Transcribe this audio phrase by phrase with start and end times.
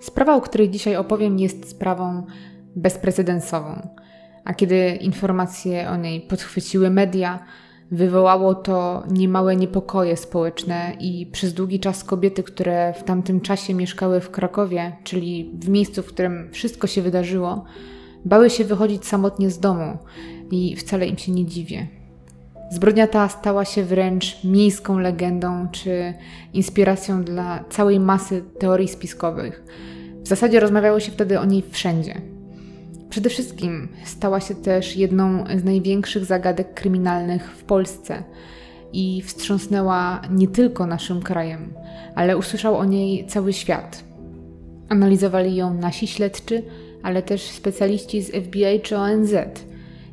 [0.00, 2.26] Sprawa, o której dzisiaj opowiem, jest sprawą
[2.76, 3.88] bezprecedensową.
[4.44, 7.44] A kiedy informacje o niej podchwyciły media,
[7.90, 14.20] wywołało to niemałe niepokoje społeczne i przez długi czas kobiety, które w tamtym czasie mieszkały
[14.20, 17.64] w Krakowie, czyli w miejscu, w którym wszystko się wydarzyło,
[18.24, 19.98] bały się wychodzić samotnie z domu
[20.50, 21.97] i wcale im się nie dziwię.
[22.70, 26.14] Zbrodnia ta stała się wręcz miejską legendą czy
[26.52, 29.64] inspiracją dla całej masy teorii spiskowych.
[30.22, 32.20] W zasadzie rozmawiało się wtedy o niej wszędzie.
[33.10, 38.22] Przede wszystkim stała się też jedną z największych zagadek kryminalnych w Polsce
[38.92, 41.72] i wstrząsnęła nie tylko naszym krajem,
[42.14, 44.04] ale usłyszał o niej cały świat.
[44.88, 46.62] Analizowali ją nasi śledczy,
[47.02, 49.34] ale też specjaliści z FBI czy ONZ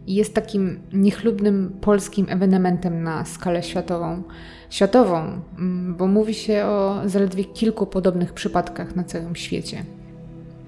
[0.08, 4.24] jest takim niechlubnym polskim ewenementem na skalę światową.
[4.70, 9.86] Światową, mm, bo mówi się o zaledwie kilku podobnych przypadkach na całym świecie.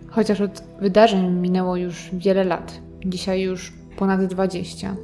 [0.09, 4.95] Chociaż od wydarzeń minęło już wiele lat, dzisiaj już ponad 20,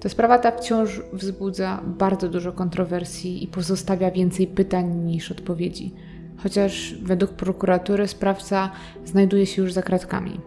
[0.00, 5.94] to sprawa ta wciąż wzbudza bardzo dużo kontrowersji i pozostawia więcej pytań niż odpowiedzi.
[6.42, 8.70] Chociaż według prokuratury sprawca
[9.04, 10.40] znajduje się już za kratkami.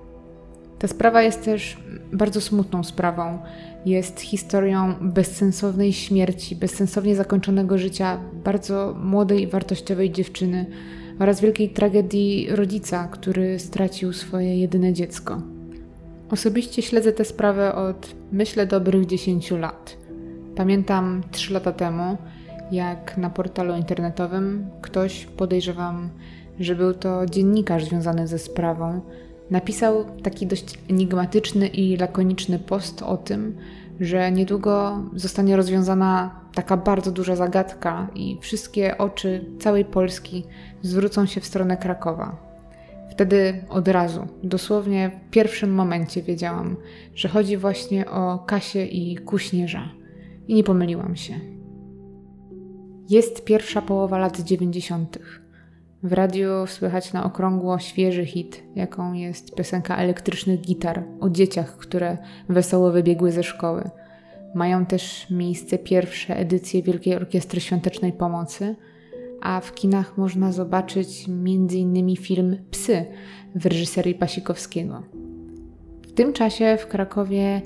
[0.81, 1.77] Ta sprawa jest też
[2.13, 3.39] bardzo smutną sprawą.
[3.85, 10.65] Jest historią bezsensownej śmierci, bezsensownie zakończonego życia bardzo młodej i wartościowej dziewczyny
[11.19, 15.41] oraz wielkiej tragedii rodzica, który stracił swoje jedyne dziecko.
[16.31, 19.97] Osobiście śledzę tę sprawę od myślę dobrych 10 lat.
[20.55, 22.17] Pamiętam 3 lata temu,
[22.71, 26.09] jak na portalu internetowym ktoś, podejrzewam,
[26.59, 29.01] że był to dziennikarz związany ze sprawą,
[29.51, 33.57] napisał taki dość enigmatyczny i lakoniczny post o tym,
[33.99, 40.43] że niedługo zostanie rozwiązana taka bardzo duża zagadka i wszystkie oczy całej Polski
[40.81, 42.51] zwrócą się w stronę Krakowa.
[43.11, 46.75] Wtedy od razu, dosłownie w pierwszym momencie wiedziałam,
[47.15, 49.89] że chodzi właśnie o Kasię i Kuśnierza.
[50.47, 51.33] I nie pomyliłam się.
[53.09, 55.41] Jest pierwsza połowa lat dziewięćdziesiątych.
[56.03, 62.17] W radiu słychać na okrągło świeży hit, jaką jest piosenka elektrycznych gitar o dzieciach, które
[62.49, 63.89] wesoło wybiegły ze szkoły.
[64.55, 68.75] Mają też miejsce pierwsze edycje Wielkiej Orkiestry Świątecznej Pomocy,
[69.41, 72.15] a w kinach można zobaczyć m.in.
[72.15, 73.05] film Psy
[73.55, 75.03] w reżyserii Pasikowskiego.
[76.07, 77.61] W tym czasie w Krakowie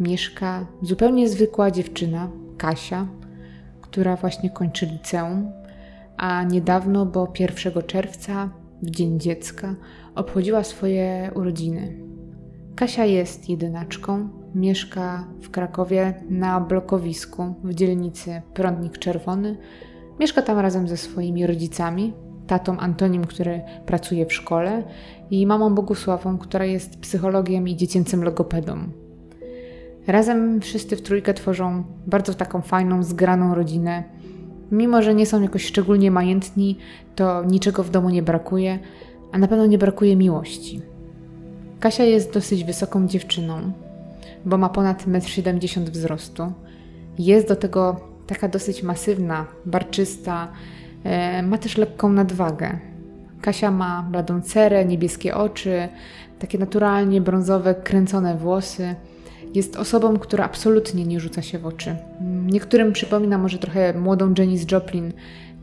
[0.00, 3.06] mieszka zupełnie zwykła dziewczyna, Kasia,
[3.80, 5.59] która właśnie kończy liceum
[6.20, 8.50] a niedawno, bo 1 czerwca,
[8.82, 9.74] w Dzień Dziecka,
[10.14, 11.96] obchodziła swoje urodziny.
[12.76, 19.56] Kasia jest jedynaczką, mieszka w Krakowie na blokowisku w dzielnicy Prądnik Czerwony.
[20.20, 22.12] Mieszka tam razem ze swoimi rodzicami,
[22.46, 24.82] tatą Antonim, który pracuje w szkole,
[25.30, 28.78] i mamą Bogusławą, która jest psychologiem i dziecięcym logopedą.
[30.06, 34.04] Razem wszyscy w trójkę tworzą bardzo taką fajną, zgraną rodzinę
[34.72, 36.78] Mimo, że nie są jakoś szczególnie majętni,
[37.16, 38.78] to niczego w domu nie brakuje,
[39.32, 40.82] a na pewno nie brakuje miłości.
[41.80, 43.72] Kasia jest dosyć wysoką dziewczyną,
[44.44, 46.52] bo ma ponad 1,70 m wzrostu.
[47.18, 50.48] Jest do tego taka dosyć masywna, barczysta,
[51.04, 52.78] e, ma też lekką nadwagę.
[53.40, 55.88] Kasia ma bladą cerę, niebieskie oczy,
[56.38, 58.94] takie naturalnie brązowe, kręcone włosy–
[59.54, 61.96] jest osobą, która absolutnie nie rzuca się w oczy.
[62.46, 65.12] Niektórym przypomina może trochę młodą Janis Joplin,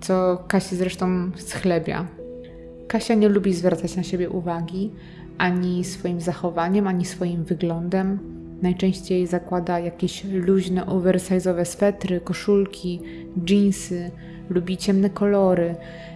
[0.01, 2.07] co Kasia zresztą schlebia.
[2.87, 4.91] Kasia nie lubi zwracać na siebie uwagi
[5.37, 8.19] ani swoim zachowaniem, ani swoim wyglądem.
[8.61, 13.01] Najczęściej zakłada jakieś luźne, oversize'owe swetry, koszulki,
[13.49, 14.11] jeansy,
[14.49, 15.75] lubi ciemne kolory,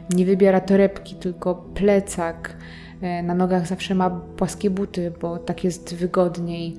[0.10, 2.58] nie wybiera torebki, tylko plecak.
[3.02, 6.78] E, na nogach zawsze ma płaskie buty, bo tak jest wygodniej.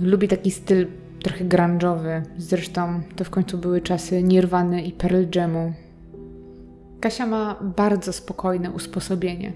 [0.00, 0.86] Lubi taki styl
[1.22, 2.22] trochę grunge'owy.
[2.38, 5.72] Zresztą to w końcu były czasy Nirwany i Pearl Jamu.
[7.00, 9.52] Kasia ma bardzo spokojne usposobienie.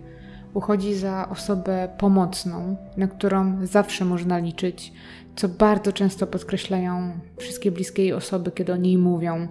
[0.54, 4.92] Uchodzi za osobę pomocną, na którą zawsze można liczyć,
[5.36, 9.48] co bardzo często podkreślają wszystkie bliskie jej osoby, kiedy o niej mówią.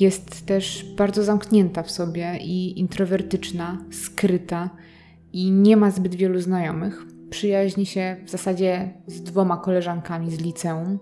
[0.00, 4.70] Jest też bardzo zamknięta w sobie i introwertyczna, skryta
[5.32, 10.98] i nie ma zbyt wielu znajomych przyjaźni się w zasadzie z dwoma koleżankami z liceum,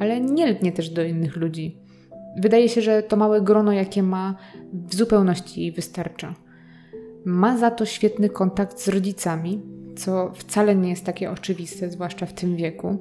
[0.00, 1.76] ale nie lgnie też do innych ludzi.
[2.36, 4.36] Wydaje się, że to małe grono, jakie ma,
[4.72, 6.34] w zupełności jej wystarcza.
[7.24, 9.62] Ma za to świetny kontakt z rodzicami,
[9.96, 12.98] co wcale nie jest takie oczywiste, zwłaszcza w tym wieku.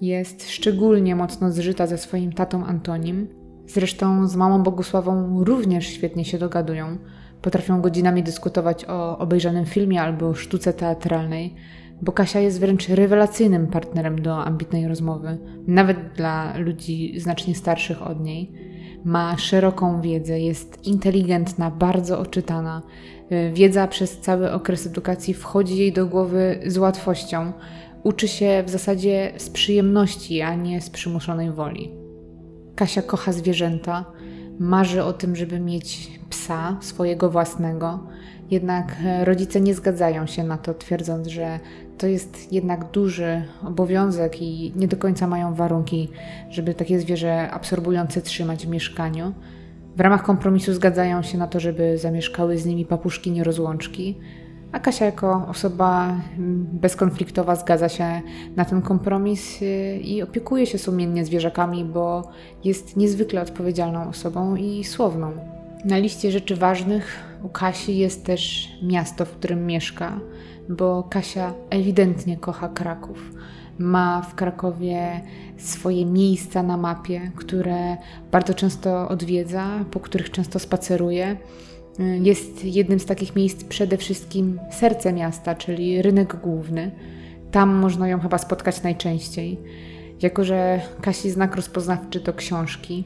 [0.00, 3.28] Jest szczególnie mocno zżyta ze swoim tatą Antonim.
[3.66, 6.98] Zresztą z mamą Bogusławą również świetnie się dogadują
[7.44, 11.54] Potrafią godzinami dyskutować o obejrzanym filmie albo sztuce teatralnej,
[12.02, 18.20] bo Kasia jest wręcz rewelacyjnym partnerem do ambitnej rozmowy, nawet dla ludzi znacznie starszych od
[18.20, 18.52] niej.
[19.04, 22.82] Ma szeroką wiedzę, jest inteligentna, bardzo oczytana.
[23.52, 27.52] Wiedza przez cały okres edukacji wchodzi jej do głowy z łatwością.
[28.02, 31.90] Uczy się w zasadzie z przyjemności, a nie z przymuszonej woli.
[32.74, 34.04] Kasia kocha zwierzęta,
[34.58, 38.06] marzy o tym, żeby mieć psa swojego własnego.
[38.50, 41.60] Jednak rodzice nie zgadzają się na to, twierdząc, że
[41.98, 46.08] to jest jednak duży obowiązek i nie do końca mają warunki,
[46.50, 49.32] żeby takie zwierzę absorbujące trzymać w mieszkaniu.
[49.96, 54.18] W ramach kompromisu zgadzają się na to, żeby zamieszkały z nimi papuszki nierozłączki,
[54.74, 56.20] a Kasia jako osoba
[56.72, 58.22] bezkonfliktowa zgadza się
[58.56, 62.28] na ten kompromis y, i opiekuje się sumiennie zwierzakami, bo
[62.64, 65.32] jest niezwykle odpowiedzialną osobą i słowną.
[65.84, 70.20] Na liście rzeczy ważnych u Kasi jest też miasto, w którym mieszka,
[70.68, 73.30] bo Kasia ewidentnie kocha Kraków.
[73.78, 75.20] Ma w Krakowie
[75.56, 77.96] swoje miejsca na mapie, które
[78.32, 81.36] bardzo często odwiedza, po których często spaceruje.
[82.22, 86.90] Jest jednym z takich miejsc przede wszystkim serce miasta, czyli rynek główny.
[87.50, 89.60] Tam można ją chyba spotkać najczęściej.
[90.22, 93.04] Jako, że Kasi znak rozpoznawczy to książki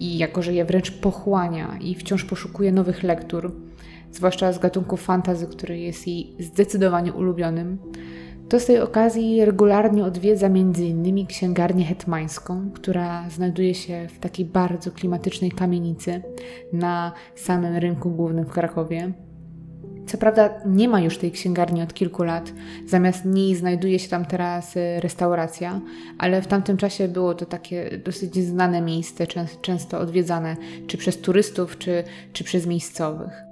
[0.00, 3.52] i jako, że je wręcz pochłania i wciąż poszukuje nowych lektur,
[4.12, 7.78] zwłaszcza z gatunku fantazy, który jest jej zdecydowanie ulubionym,
[8.50, 11.26] to z tej okazji regularnie odwiedza m.in.
[11.26, 16.22] księgarnię hetmańską, która znajduje się w takiej bardzo klimatycznej kamienicy
[16.72, 19.12] na samym rynku głównym w Krakowie.
[20.06, 22.52] Co prawda nie ma już tej księgarni od kilku lat,
[22.86, 25.80] zamiast niej znajduje się tam teraz y, restauracja,
[26.18, 29.26] ale w tamtym czasie było to takie dosyć znane miejsce,
[29.60, 33.49] często odwiedzane czy przez turystów, czy, czy przez miejscowych.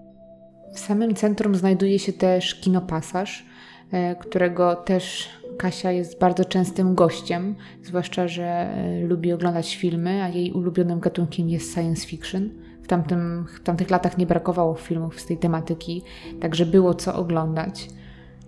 [0.73, 3.47] W samym centrum znajduje się też kinopasaż,
[3.93, 5.29] e, którego też
[5.59, 11.49] Kasia jest bardzo częstym gościem, zwłaszcza, że e, lubi oglądać filmy, a jej ulubionym gatunkiem
[11.49, 12.50] jest science fiction.
[12.82, 16.03] W, tamtym, w tamtych latach nie brakowało filmów z tej tematyki,
[16.41, 17.88] także było co oglądać.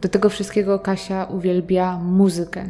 [0.01, 2.69] Do tego wszystkiego Kasia uwielbia muzykę.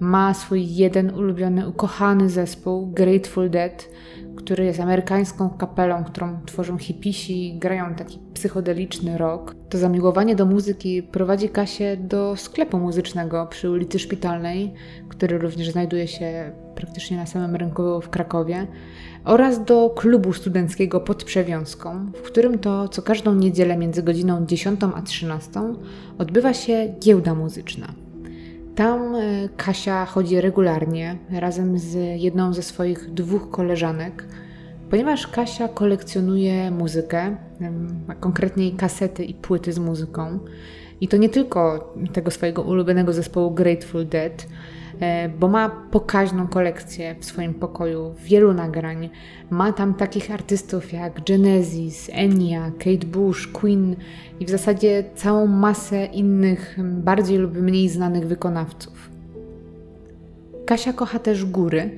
[0.00, 3.88] Ma swój jeden ulubiony, ukochany zespół Grateful Dead,
[4.36, 9.54] który jest amerykańską kapelą, którą tworzą hipisi grają taki psychodeliczny rock.
[9.68, 14.74] To zamiłowanie do muzyki prowadzi Kasię do sklepu muzycznego przy ulicy Szpitalnej,
[15.08, 18.66] który również znajduje się praktycznie na samym rynku w Krakowie,
[19.24, 24.80] oraz do klubu studenckiego pod Przewiązką, w którym to co każdą niedzielę między godziną 10
[24.94, 25.50] a 13
[26.18, 28.07] odbywa się giełda muzyczna.
[28.78, 34.24] Tam e, Kasia chodzi regularnie razem z jedną ze swoich dwóch koleżanek,
[34.90, 37.36] ponieważ Kasia kolekcjonuje muzykę,
[38.08, 40.38] a konkretniej kasety i płyty z muzyką.
[41.00, 44.46] I to nie tylko tego swojego ulubionego zespołu Grateful Dead,
[45.38, 49.10] bo ma pokaźną kolekcję w swoim pokoju, wielu nagrań.
[49.50, 53.96] Ma tam takich artystów jak Genesis, Enya, Kate Bush, Queen
[54.40, 59.10] i w zasadzie całą masę innych, bardziej lub mniej znanych wykonawców.
[60.66, 61.90] Kasia kocha też góry.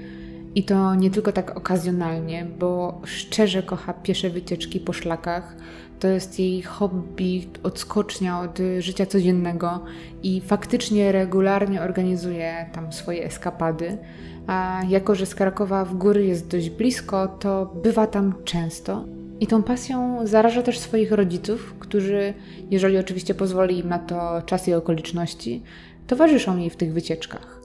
[0.55, 5.57] I to nie tylko tak okazjonalnie, bo szczerze kocha piesze wycieczki po szlakach,
[6.01, 9.81] to jest jej hobby, odskocznia od życia codziennego
[10.23, 13.99] i faktycznie regularnie organizuje tam swoje eskapady.
[14.47, 19.05] A jako, że z Krakowa w góry jest dość blisko, to bywa tam często.
[19.41, 22.35] I tą pasją zaraża też swoich rodziców, którzy,
[22.71, 25.63] jeżeli oczywiście pozwoli im na to czas i okoliczności,
[26.07, 27.61] towarzyszą jej w tych wycieczkach.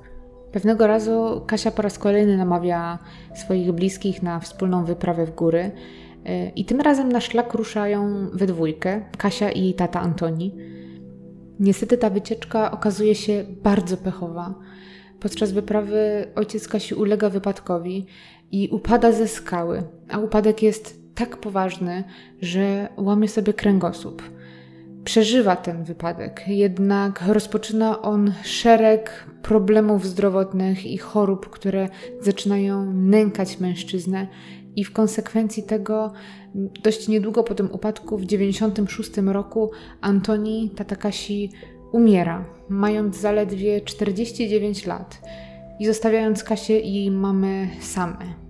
[0.52, 3.00] Pewnego razu Kasia po raz kolejny namawia
[3.36, 5.72] swoich bliskich na wspólną wyprawę w góry
[6.56, 10.56] i tym razem na szlak ruszają we dwójkę, Kasia i tata Antoni.
[11.60, 14.56] Niestety ta wycieczka okazuje się bardzo pechowa.
[15.20, 18.06] Podczas wyprawy ojciec Kasi ulega wypadkowi
[18.52, 22.04] i upada ze skały, a upadek jest tak poważny,
[22.42, 24.24] że łamie sobie kręgosłup.
[25.04, 31.90] Przeżywa ten wypadek, jednak rozpoczyna on szereg problemów zdrowotnych i chorób, które
[32.22, 34.28] zaczynają nękać mężczyznę
[34.76, 36.14] i w konsekwencji tego
[36.84, 41.52] dość niedługo po tym upadku w 96 roku Antoni Tatakasi
[41.92, 45.22] umiera, mając zaledwie 49 lat
[45.80, 48.46] i zostawiając Kasię i jej mamę same.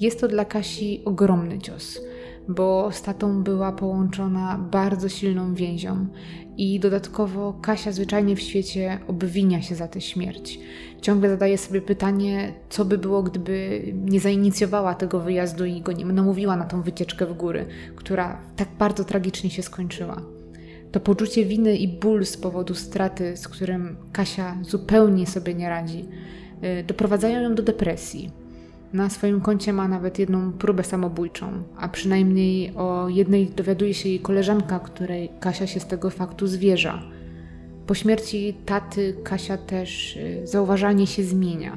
[0.00, 2.00] Jest to dla Kasi ogromny cios,
[2.48, 6.06] bo z tatą była połączona bardzo silną więzią
[6.56, 10.58] i dodatkowo Kasia zwyczajnie w świecie obwinia się za tę śmierć.
[11.00, 16.04] Ciągle zadaje sobie pytanie, co by było, gdyby nie zainicjowała tego wyjazdu i go nie
[16.04, 20.22] namówiła na tą wycieczkę w góry, która tak bardzo tragicznie się skończyła.
[20.92, 26.08] To poczucie winy i ból z powodu straty, z którym Kasia zupełnie sobie nie radzi,
[26.80, 28.30] y, doprowadzają ją do depresji.
[28.92, 34.20] Na swoim koncie ma nawet jedną próbę samobójczą, a przynajmniej o jednej dowiaduje się jej
[34.20, 37.02] koleżanka, której Kasia się z tego faktu zwierza.
[37.86, 41.74] Po śmierci taty Kasia też y, zauważalnie się zmienia.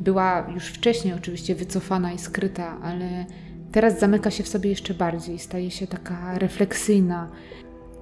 [0.00, 3.26] Była już wcześniej oczywiście wycofana i skryta, ale
[3.72, 7.30] teraz zamyka się w sobie jeszcze bardziej, staje się taka refleksyjna.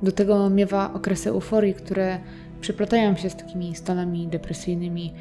[0.03, 2.21] Do tego miewa okresy euforii, które
[2.61, 5.13] przyplatają się z takimi stanami depresyjnymi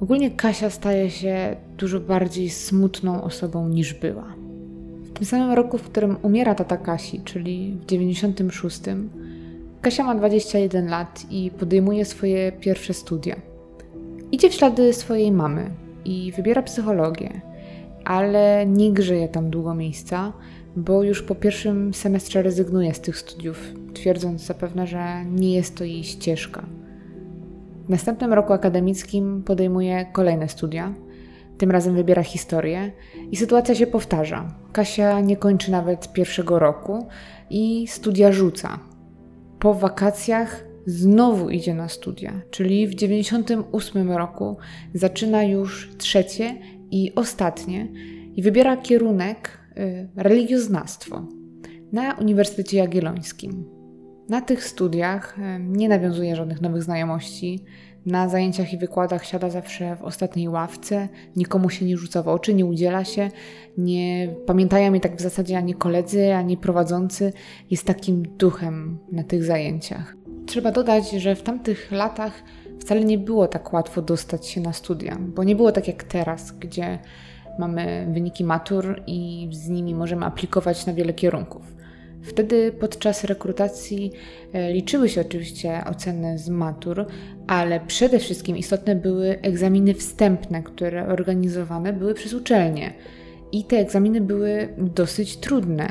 [0.00, 4.34] Ogólnie Kasia staje się dużo bardziej smutną osobą niż była.
[5.04, 8.80] W tym samym roku, w którym umiera tata Kasi, czyli w 96,
[9.80, 13.36] Kasia ma 21 lat i podejmuje swoje pierwsze studia.
[14.32, 15.70] Idzie w ślady swojej mamy
[16.04, 17.40] i wybiera psychologię,
[18.04, 20.32] ale nie grzeje tam długo miejsca,
[20.76, 25.84] bo już po pierwszym semestrze rezygnuje z tych studiów, twierdząc zapewne, że nie jest to
[25.84, 26.66] jej ścieżka.
[27.86, 30.94] W następnym roku akademickim podejmuje kolejne studia.
[31.58, 32.92] Tym razem wybiera historię
[33.30, 34.54] i sytuacja się powtarza.
[34.72, 37.06] Kasia nie kończy nawet pierwszego roku
[37.50, 38.78] i studia rzuca.
[39.58, 44.56] Po wakacjach znowu idzie na studia, czyli w 98 roku
[44.94, 46.58] zaczyna już trzecie
[46.90, 47.88] i ostatnie
[48.34, 51.26] i wybiera kierunek y, religioznawstwo
[51.92, 53.75] na Uniwersytecie Jagiellońskim.
[54.28, 57.64] Na tych studiach nie nawiązuje żadnych nowych znajomości.
[58.06, 62.54] Na zajęciach i wykładach siada zawsze w ostatniej ławce, nikomu się nie rzuca w oczy,
[62.54, 63.30] nie udziela się,
[63.78, 67.32] nie pamiętają jej tak w zasadzie ani koledzy, ani prowadzący.
[67.70, 70.16] Jest takim duchem na tych zajęciach.
[70.46, 72.42] Trzeba dodać, że w tamtych latach
[72.80, 76.52] wcale nie było tak łatwo dostać się na studia, bo nie było tak jak teraz,
[76.52, 76.98] gdzie
[77.58, 81.75] mamy wyniki matur i z nimi możemy aplikować na wiele kierunków.
[82.26, 84.12] Wtedy podczas rekrutacji
[84.52, 87.06] e, liczyły się oczywiście oceny z matur,
[87.46, 92.92] ale przede wszystkim istotne były egzaminy wstępne, które organizowane były przez uczelnie.
[93.52, 95.88] I te egzaminy były dosyć trudne.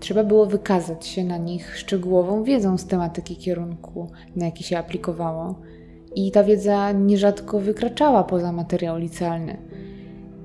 [0.00, 5.60] Trzeba było wykazać się na nich szczegółową wiedzą z tematyki kierunku, na jaki się aplikowało.
[6.14, 9.56] I ta wiedza nierzadko wykraczała poza materiał licealny.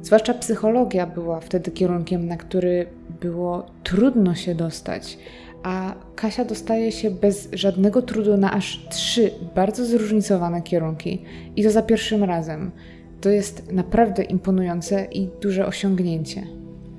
[0.01, 5.17] Zwłaszcza psychologia była wtedy kierunkiem, na który było trudno się dostać,
[5.63, 11.21] a Kasia dostaje się bez żadnego trudu na aż trzy bardzo zróżnicowane kierunki
[11.55, 12.71] i to za pierwszym razem.
[13.21, 16.47] To jest naprawdę imponujące i duże osiągnięcie.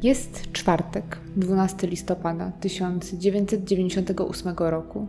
[0.02, 5.06] Jest czwartek, 12 listopada 1998 roku.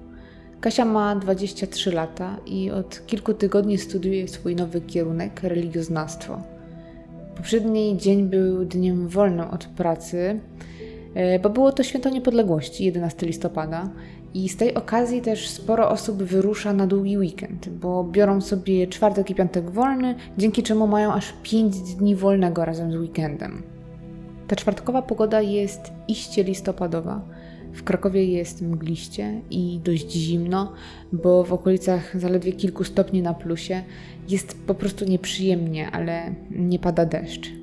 [0.61, 6.41] Kasia ma 23 lata i od kilku tygodni studiuje swój nowy kierunek religioznawstwo.
[7.35, 10.39] Poprzedni dzień był dniem wolnym od pracy,
[11.43, 13.89] bo było to święto niepodległości, 11 listopada.
[14.33, 19.29] I z tej okazji też sporo osób wyrusza na długi weekend, bo biorą sobie czwartek
[19.29, 23.63] i piątek wolny, dzięki czemu mają aż 5 dni wolnego razem z weekendem.
[24.47, 27.21] Ta czwartkowa pogoda jest iście listopadowa.
[27.73, 30.73] W Krakowie jest mgliście i dość zimno,
[31.11, 33.83] bo w okolicach zaledwie kilku stopni na plusie
[34.29, 37.58] jest po prostu nieprzyjemnie, ale nie pada deszcz.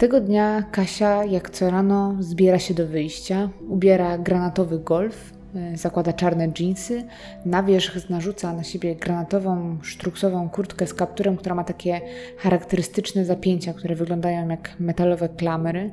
[0.00, 6.12] Tego dnia Kasia, jak co rano, zbiera się do wyjścia, ubiera granatowy golf, e, zakłada
[6.12, 7.04] czarne dżinsy,
[7.46, 12.00] na wierzch narzuca na siebie granatową, sztruksową kurtkę z kapturem, która ma takie
[12.38, 15.90] charakterystyczne zapięcia, które wyglądają jak metalowe klamery.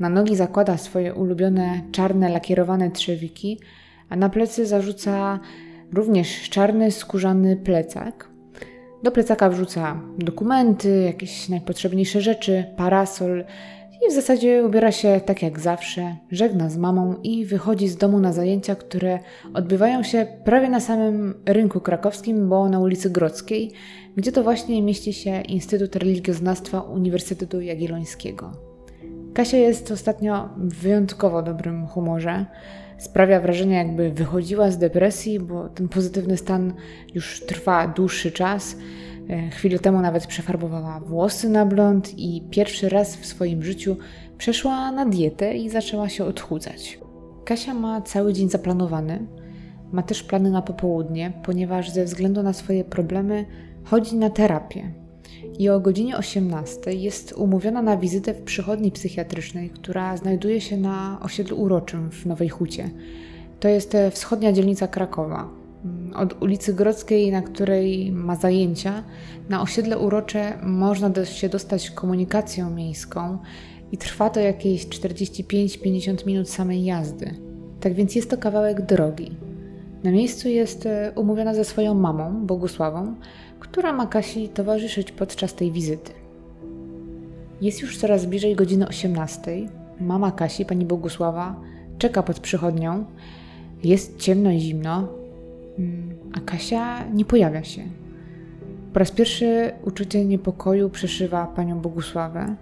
[0.00, 3.60] Na nogi zakłada swoje ulubione czarne lakierowane trzewiki,
[4.08, 5.40] a na plecy zarzuca
[5.92, 8.29] również czarny skórzany plecak.
[9.02, 13.44] Do plecaka wrzuca dokumenty, jakieś najpotrzebniejsze rzeczy, parasol
[14.06, 18.20] i w zasadzie ubiera się tak jak zawsze, żegna z mamą i wychodzi z domu
[18.20, 19.18] na zajęcia, które
[19.54, 23.72] odbywają się prawie na samym rynku krakowskim, bo na ulicy Grodzkiej,
[24.16, 28.52] gdzie to właśnie mieści się Instytut Religioznawstwa Uniwersytetu Jagiellońskiego.
[29.34, 32.46] Kasia jest ostatnio w wyjątkowo dobrym humorze.
[33.00, 36.74] Sprawia wrażenie, jakby wychodziła z depresji, bo ten pozytywny stan
[37.14, 38.76] już trwa dłuższy czas.
[39.28, 43.96] E, chwilę temu nawet przefarbowała włosy na blond i pierwszy raz w swoim życiu
[44.38, 47.00] przeszła na dietę i zaczęła się odchudzać.
[47.44, 49.26] Kasia ma cały dzień zaplanowany.
[49.92, 53.46] Ma też plany na popołudnie, ponieważ ze względu na swoje problemy
[53.84, 54.92] chodzi na terapię.
[55.58, 61.18] I o godzinie 18 jest umówiona na wizytę w przychodni psychiatrycznej, która znajduje się na
[61.22, 62.90] osiedlu uroczym w Nowej Hucie.
[63.60, 65.48] To jest e, wschodnia dzielnica Krakowa.
[65.84, 69.04] Mm, od ulicy Grodzkiej, na której ma zajęcia,
[69.48, 73.38] na osiedle urocze można się dostać komunikacją miejską
[73.92, 77.34] i trwa to jakieś 45-50 minut samej jazdy.
[77.80, 79.36] Tak więc jest to kawałek drogi.
[80.04, 83.14] Na miejscu jest e, umówiona ze swoją mamą, Bogusławą,
[83.60, 86.12] która ma Kasi towarzyszyć podczas tej wizyty.
[87.60, 89.68] Jest już coraz bliżej godziny 18.
[90.00, 91.60] Mama Kasi, pani Bogusława,
[91.98, 93.04] czeka pod przychodnią.
[93.84, 95.08] Jest ciemno i zimno,
[95.78, 97.82] mm, a Kasia nie pojawia się.
[98.92, 102.56] Po raz pierwszy uczucie niepokoju przeszywa panią Bogusławę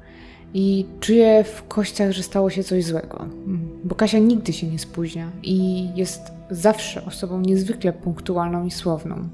[0.55, 4.79] i czuję w kościach, że stało się coś złego, mm, bo Kasia nigdy się nie
[4.79, 9.29] spóźnia i jest zawsze osobą niezwykle punktualną i słowną.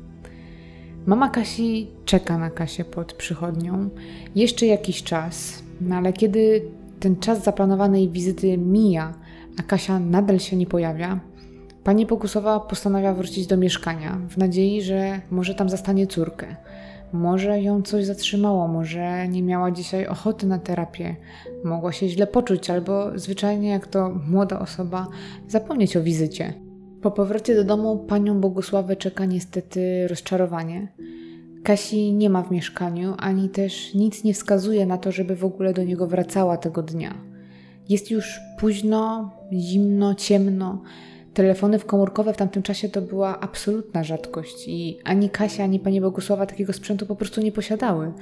[1.06, 3.90] Mama Kasi czeka na Kasię pod przychodnią
[4.34, 6.62] jeszcze jakiś czas, no ale kiedy
[7.00, 9.14] ten czas zaplanowanej wizyty mija,
[9.58, 11.20] a Kasia nadal się nie pojawia,
[11.84, 16.56] pani Pokusowa postanawia wrócić do mieszkania w nadziei, że może tam zastanie córkę.
[17.12, 21.16] Może ją coś zatrzymało, może nie miała dzisiaj ochoty na terapię,
[21.64, 25.06] mogła się źle poczuć, albo zwyczajnie, jak to młoda osoba,
[25.48, 26.63] zapomnieć o wizycie.
[27.04, 30.88] Po powrocie do domu panią Bogusławę czeka niestety rozczarowanie.
[31.62, 35.72] Kasi nie ma w mieszkaniu, ani też nic nie wskazuje na to, żeby w ogóle
[35.72, 37.14] do niego wracała tego dnia.
[37.88, 40.82] Jest już późno, zimno, ciemno.
[41.34, 46.46] Telefony komórkowe w tamtym czasie to była absolutna rzadkość i ani Kasia, ani pani Bogusława
[46.46, 48.12] takiego sprzętu po prostu nie posiadały.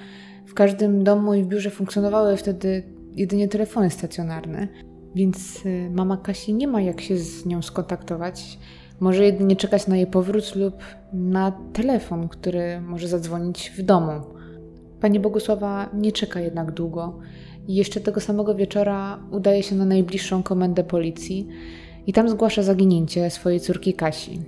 [0.46, 2.82] W każdym domu i w biurze funkcjonowały wtedy
[3.16, 4.68] jedynie telefony stacjonarne.
[5.14, 8.58] Więc y, mama Kasi nie ma jak się z nią skontaktować.
[9.00, 10.74] Może jedynie czekać na jej powrót lub
[11.12, 14.12] na telefon, który może zadzwonić w domu.
[15.00, 17.18] Pani Bogusława nie czeka jednak długo
[17.68, 21.48] i jeszcze tego samego wieczora udaje się na najbliższą komendę policji
[22.06, 24.40] i tam zgłasza zaginięcie swojej córki Kasi.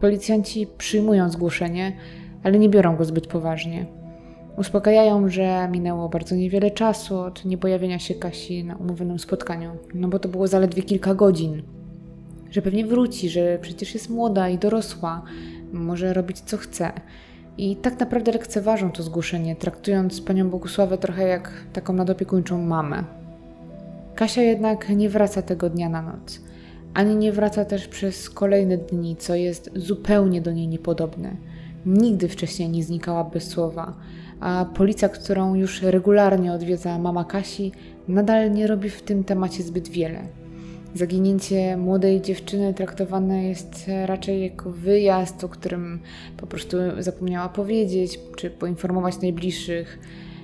[0.00, 1.96] Policjanci przyjmują zgłoszenie,
[2.42, 3.86] ale nie biorą go zbyt poważnie.
[4.56, 10.18] Uspokajają, że minęło bardzo niewiele czasu od niepojawienia się Kasi na umówionym spotkaniu, no bo
[10.18, 11.62] to było zaledwie kilka godzin.
[12.50, 15.22] Że pewnie wróci, że przecież jest młoda i dorosła,
[15.72, 16.92] może robić co chce.
[17.58, 23.04] I tak naprawdę lekceważą to zgłoszenie, traktując panią Bogusławę trochę jak taką nadopiekuńczą mamę.
[24.14, 26.40] Kasia jednak nie wraca tego dnia na noc,
[26.94, 31.36] ani nie wraca też przez kolejne dni, co jest zupełnie do niej niepodobne.
[31.86, 33.94] Nigdy wcześniej nie znikała bez słowa
[34.40, 37.72] a policja, którą już regularnie odwiedza mama Kasi,
[38.08, 40.22] nadal nie robi w tym temacie zbyt wiele.
[40.94, 46.00] Zaginięcie młodej dziewczyny traktowane jest raczej jako wyjazd, o którym
[46.36, 49.98] po prostu zapomniała powiedzieć czy poinformować najbliższych.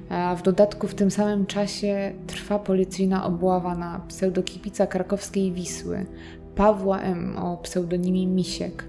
[0.08, 6.06] A w dodatku w tym samym czasie trwa policyjna obława na pseudokipica krakowskiej Wisły,
[6.54, 7.36] Pawła M.
[7.36, 8.84] o pseudonimie Misiek,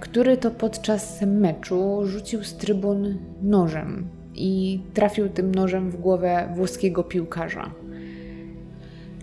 [0.00, 7.04] który to podczas meczu rzucił z trybun nożem i trafił tym nożem w głowę włoskiego
[7.04, 7.70] piłkarza.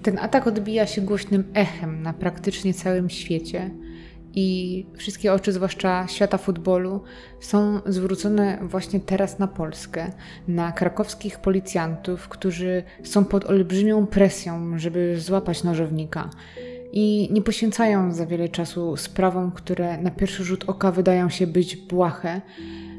[0.02, 3.70] Ten atak odbija się głośnym echem na praktycznie całym świecie
[4.36, 7.02] i wszystkie oczy, zwłaszcza świata futbolu,
[7.40, 10.12] są zwrócone właśnie teraz na Polskę,
[10.48, 16.30] na krakowskich policjantów, którzy są pod olbrzymią presją, żeby złapać nożownika
[16.94, 21.76] i nie poświęcają za wiele czasu sprawom, które na pierwszy rzut oka wydają się być
[21.76, 22.42] błahe,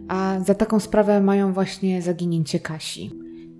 [0.08, 3.10] a za taką sprawę mają właśnie zaginięcie Kasi.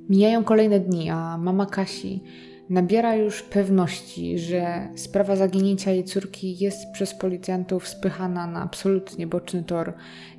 [0.09, 2.23] Mijają kolejne dni, a mama Kasi
[2.71, 9.63] nabiera już pewności, że sprawa zaginięcia jej córki jest przez policjantów spychana na absolutnie boczny
[9.63, 9.93] tor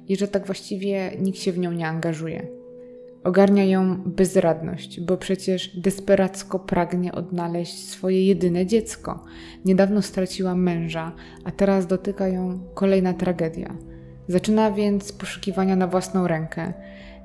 [0.07, 2.47] i że tak właściwie nikt się w nią nie angażuje.
[3.25, 9.23] Ogarnia ją bezradność, bo przecież desperacko pragnie odnaleźć swoje jedyne dziecko.
[9.65, 11.11] Niedawno straciła męża,
[11.43, 13.75] a teraz dotyka ją kolejna tragedia.
[14.27, 16.73] Zaczyna więc poszukiwania na własną rękę,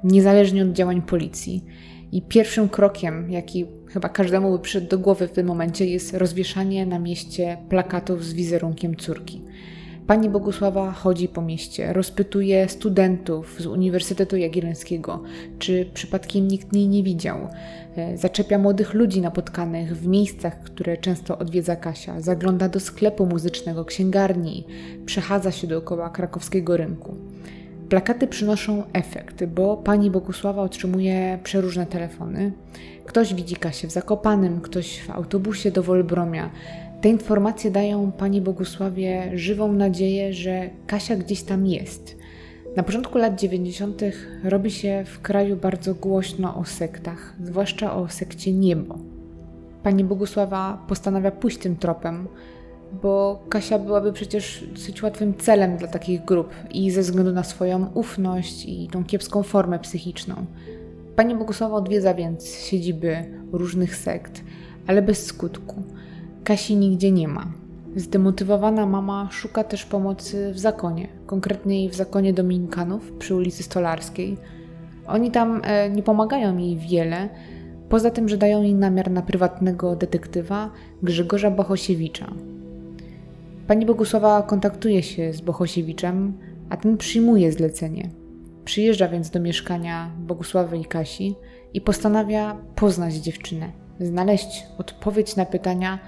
[0.04, 1.64] niezależnie od działań policji.
[2.12, 6.86] I pierwszym krokiem, jaki chyba każdemu by przyszedł do głowy w tym momencie, jest rozwieszanie
[6.86, 9.42] na mieście plakatów z wizerunkiem córki.
[10.11, 15.23] Pani Bogusława chodzi po mieście, rozpytuje studentów z Uniwersytetu Jagiellońskiego,
[15.59, 17.38] czy przypadkiem nikt jej nie widział.
[17.96, 23.85] E, zaczepia młodych ludzi napotkanych w miejscach, które często odwiedza Kasia, zagląda do sklepu muzycznego,
[23.85, 24.66] księgarni,
[25.07, 27.14] przechadza się dookoła krakowskiego rynku.
[27.88, 32.53] Plakaty przynoszą efekt, bo pani Bogusława otrzymuje przeróżne telefony.
[33.07, 36.51] Ktoś widzi Kasię w Zakopanym, ktoś w autobusie do Wolbromia.
[37.00, 42.16] Te informacje dają pani Bogusławie żywą nadzieję, że Kasia gdzieś tam jest.
[42.76, 44.02] Na początku lat 90.
[44.44, 48.98] robi się w kraju bardzo głośno o sektach, zwłaszcza o sekcie Niebo.
[49.82, 52.28] Pani Bogusława postanawia pójść tym tropem,
[53.02, 57.86] bo Kasia byłaby przecież dosyć łatwym celem dla takich grup i ze względu na swoją
[57.94, 60.34] ufność i tą kiepską formę psychiczną.
[61.16, 63.16] Pani Bogusława odwiedza więc siedziby
[63.52, 64.44] różnych sekt,
[64.86, 65.82] ale bez skutku.
[66.44, 67.53] Kasi nigdzie nie ma.
[67.96, 74.37] Zdemotywowana mama szuka też pomocy w zakonie, konkretniej w zakonie Dominikanów przy ulicy Stolarskiej.
[75.07, 77.29] Oni tam e, nie pomagają jej wiele,
[77.88, 80.70] poza tym, że dają jej namiar na prywatnego detektywa
[81.03, 82.26] Grzegorza Bohosiewicza.
[83.66, 86.38] Pani Bogusława kontaktuje się z Bohosiewiczem,
[86.70, 88.11] a ten przyjmuje zlecenie.
[88.64, 91.35] Przyjeżdża więc do mieszkania Bogusławy i Kasi
[91.74, 95.98] i postanawia poznać dziewczynę, znaleźć odpowiedź na pytania,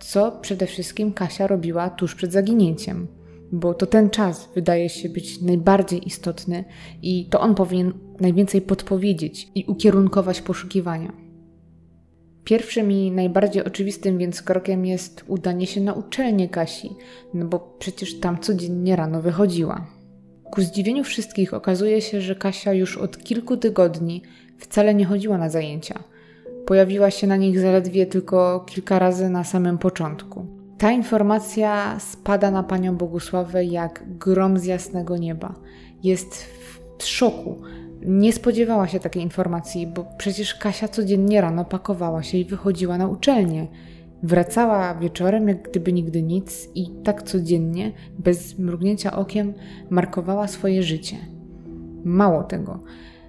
[0.00, 3.06] co przede wszystkim Kasia robiła tuż przed zaginięciem,
[3.52, 6.64] bo to ten czas wydaje się być najbardziej istotny
[7.02, 11.12] i to on powinien najwięcej podpowiedzieć i ukierunkować poszukiwania.
[12.44, 16.90] Pierwszym i najbardziej oczywistym więc krokiem jest udanie się na uczelnię Kasi,
[17.34, 19.86] no bo przecież tam codziennie rano wychodziła.
[20.50, 24.22] Ku zdziwieniu wszystkich okazuje się, że Kasia już od kilku tygodni
[24.58, 26.02] wcale nie chodziła na zajęcia–
[26.68, 30.46] Pojawiła się na nich zaledwie tylko kilka razy na samym początku.
[30.78, 35.54] Ta informacja spada na panią Bogusławę jak grom z jasnego nieba.
[36.02, 36.44] Jest
[36.98, 37.62] w szoku.
[38.02, 43.08] Nie spodziewała się takiej informacji, bo przecież Kasia codziennie rano pakowała się i wychodziła na
[43.08, 43.66] uczelnię.
[44.22, 49.54] Wracała wieczorem, jak gdyby nigdy nic, i tak codziennie, bez mrugnięcia okiem,
[49.90, 51.16] markowała swoje życie.
[52.04, 52.80] Mało tego,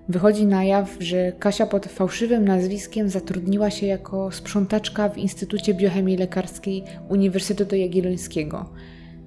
[0.09, 6.17] Wychodzi na jaw, że Kasia pod fałszywym nazwiskiem zatrudniła się jako sprzątaczka w Instytucie Biochemii
[6.17, 8.69] Lekarskiej Uniwersytetu Jagiellońskiego.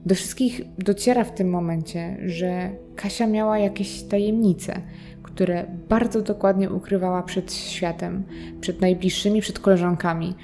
[0.07, 4.81] Do wszystkich dociera w tym momencie, że Kasia miała jakieś tajemnice,
[5.23, 8.23] które bardzo dokładnie ukrywała przed światem,
[8.61, 10.35] przed najbliższymi, przed koleżankami.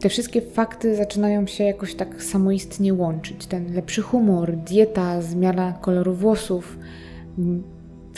[0.00, 3.46] Te wszystkie fakty zaczynają się jakoś tak samoistnie łączyć.
[3.46, 6.78] Ten lepszy humor, dieta, zmiana koloru włosów,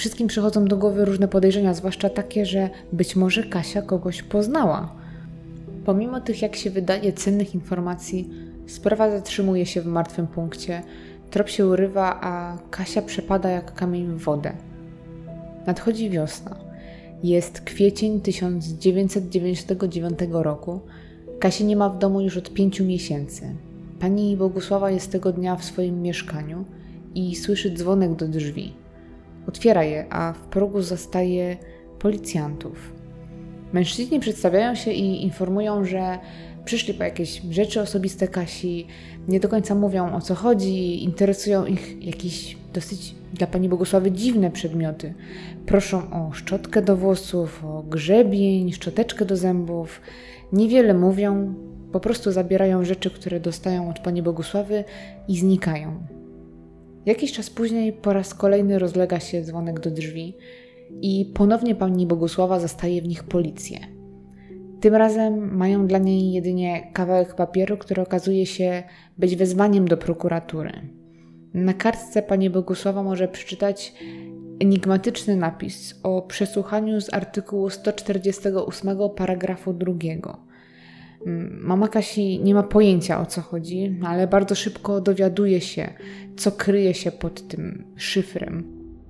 [0.00, 4.94] Wszystkim przychodzą do głowy różne podejrzenia, zwłaszcza takie, że być może Kasia kogoś poznała.
[5.84, 8.30] Pomimo tych, jak się wydaje, cennych informacji,
[8.66, 10.82] sprawa zatrzymuje się w martwym punkcie.
[11.30, 14.52] Trop się urywa, a Kasia przepada jak kamień w wodę.
[15.66, 16.56] Nadchodzi wiosna.
[17.22, 20.80] Jest kwiecień 1999 roku.
[21.40, 23.54] Kasi nie ma w domu już od pięciu miesięcy.
[23.98, 26.64] Pani Bogusława jest tego dnia w swoim mieszkaniu
[27.14, 28.80] i słyszy dzwonek do drzwi.
[29.48, 31.56] Otwiera je, a w progu zastaje
[31.98, 32.92] policjantów.
[33.72, 36.18] Mężczyźni przedstawiają się i informują, że
[36.64, 38.86] przyszli po jakieś rzeczy osobiste Kasi,
[39.28, 44.50] nie do końca mówią o co chodzi, interesują ich jakieś dosyć dla pani Bogusławy dziwne
[44.50, 45.14] przedmioty.
[45.66, 50.00] Proszą o szczotkę do włosów, o grzebień, szczoteczkę do zębów.
[50.52, 51.54] Niewiele mówią,
[51.92, 54.84] po prostu zabierają rzeczy, które dostają od pani Bogusławy
[55.28, 56.19] i znikają.
[57.06, 60.36] Jakiś czas później po raz kolejny rozlega się dzwonek do drzwi
[61.02, 63.78] i ponownie pani Bogusława zastaje w nich policję.
[64.80, 68.82] Tym razem mają dla niej jedynie kawałek papieru, który okazuje się
[69.18, 70.72] być wezwaniem do prokuratury.
[71.54, 73.94] Na kartce pani Bogusława może przeczytać
[74.60, 80.49] enigmatyczny napis o przesłuchaniu z artykułu 148 paragrafu drugiego.
[81.60, 85.94] Mama Kasi nie ma pojęcia o co chodzi, ale bardzo szybko dowiaduje się,
[86.36, 88.64] co kryje się pod tym szyfrem.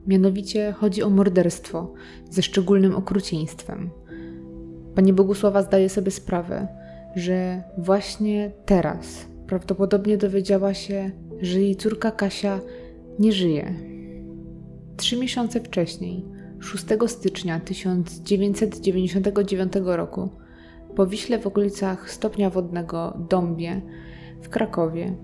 [0.06, 1.94] Mianowicie chodzi o morderstwo
[2.30, 3.90] ze szczególnym okrucieństwem.
[4.94, 6.68] Pani Bogusława zdaje sobie sprawę,
[7.16, 12.60] że właśnie teraz prawdopodobnie dowiedziała się, że jej córka Kasia
[13.18, 13.74] nie żyje.
[14.96, 16.24] Trzy miesiące wcześniej,
[16.60, 20.30] 6 stycznia 1999 roku,
[20.96, 23.80] po Wiśle w okolicach stopnia wodnego Dąbie
[24.42, 25.14] w Krakowie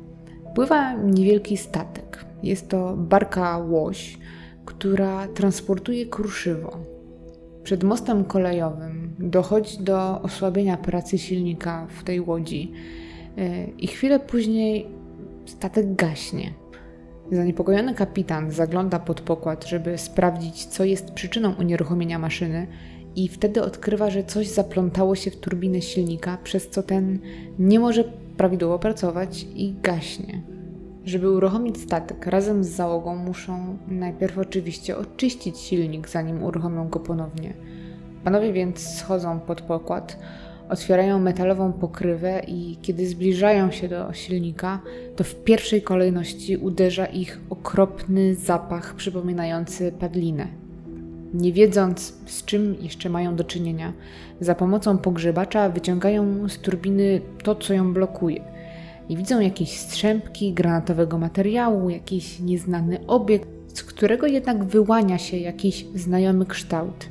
[0.55, 2.25] pływa niewielki statek.
[2.43, 4.19] Jest to barka łoś,
[4.65, 6.79] która transportuje kruszywo.
[7.63, 12.73] Przed mostem kolejowym dochodzi do osłabienia pracy silnika w tej łodzi
[13.39, 14.87] e, i chwilę później
[15.47, 16.55] statek gaśnie.
[17.33, 22.67] Zaniepokojony kapitan zagląda pod pokład, żeby sprawdzić, co jest przyczyną unieruchomienia maszyny
[23.17, 27.19] i wtedy odkrywa, że coś zaplątało się w turbinę silnika, przez co ten
[27.59, 28.05] nie może
[28.37, 30.43] prawidłowo pracować i gaśnie.
[31.05, 37.55] Żeby uruchomić statek razem z załogą, muszą najpierw oczywiście oczyścić silnik, zanim uruchomią go ponownie.
[38.25, 40.19] Panowie więc schodzą pod pokład,
[40.69, 44.81] Otwierają metalową pokrywę i kiedy zbliżają się do silnika,
[45.17, 50.66] to w pierwszej kolejności uderza ich okropny zapach przypominający padlinę.
[51.35, 53.93] Nie wiedząc, z czym jeszcze mają do czynienia,
[54.41, 58.45] za pomocą pogrzebacza wyciągają z turbiny to, co ją blokuje.
[59.09, 65.87] I widzą jakieś strzępki granatowego materiału, jakiś nieznany obiekt, z którego jednak wyłania się jakiś
[65.95, 67.09] znajomy kształt.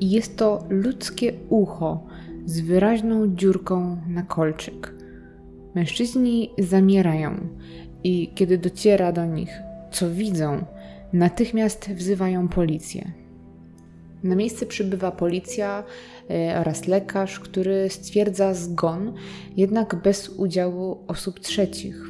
[0.00, 2.06] I jest to ludzkie ucho
[2.46, 4.94] z wyraźną dziurką na kolczyk.
[5.74, 7.36] Mężczyźni zamierają
[8.04, 9.50] i kiedy dociera do nich,
[9.90, 10.64] co widzą,
[11.12, 13.12] natychmiast wzywają policję.
[14.22, 15.84] Na miejsce przybywa policja
[16.30, 19.14] e, oraz lekarz, który stwierdza zgon,
[19.56, 22.02] jednak bez udziału osób trzecich.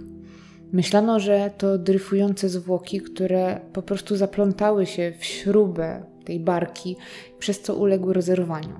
[0.72, 6.96] Myślano, że to dryfujące zwłoki, które po prostu zaplątały się w śrubę tej barki,
[7.38, 8.76] przez co uległy rozerwaniu.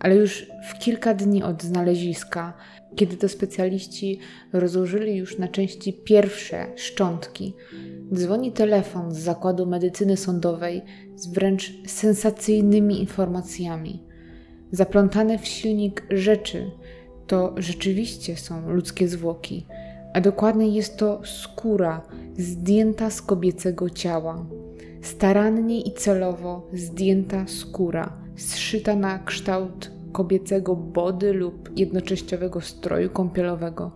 [0.00, 2.52] Ale już w kilka dni od znaleziska,
[2.96, 4.18] kiedy to specjaliści
[4.52, 7.54] rozłożyli już na części pierwsze szczątki,
[8.14, 10.82] dzwoni telefon z zakładu medycyny sądowej
[11.14, 14.02] z wręcz sensacyjnymi informacjami.
[14.72, 16.70] Zaplątane w silnik rzeczy
[17.26, 19.66] to rzeczywiście są ludzkie zwłoki,
[20.14, 22.02] a dokładnie jest to skóra
[22.38, 24.46] zdjęta z kobiecego ciała.
[25.02, 33.92] Starannie i celowo zdjęta skóra, zszyta na kształt kobiecego body lub jednoczęściowego stroju kąpielowego.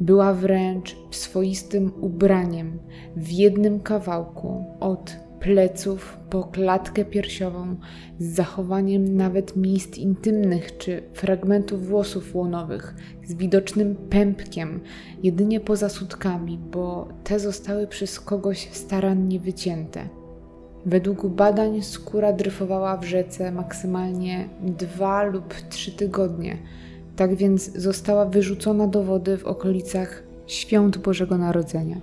[0.00, 2.78] Była wręcz swoistym ubraniem
[3.16, 7.76] w jednym kawałku od pleców po klatkę piersiową
[8.18, 14.80] z zachowaniem nawet miejsc intymnych czy fragmentów włosów łonowych, z widocznym pępkiem,
[15.22, 20.08] jedynie poza sutkami, bo te zostały przez kogoś starannie wycięte.
[20.86, 26.58] Według badań skóra dryfowała w rzece maksymalnie dwa lub trzy tygodnie,
[27.16, 31.96] tak więc została wyrzucona do wody w okolicach świąt Bożego Narodzenia.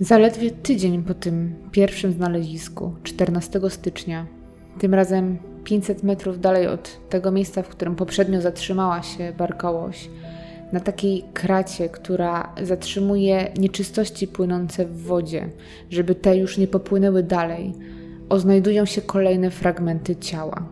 [0.00, 4.26] Zaledwie tydzień po tym pierwszym znalezisku, 14 stycznia,
[4.78, 10.08] tym razem 500 metrów dalej od tego miejsca, w którym poprzednio zatrzymała się barkałoś,
[10.72, 15.48] na takiej kracie, która zatrzymuje nieczystości płynące w wodzie,
[15.90, 17.72] żeby te już nie popłynęły dalej,
[18.32, 20.62] oznajdują się kolejne fragmenty ciała.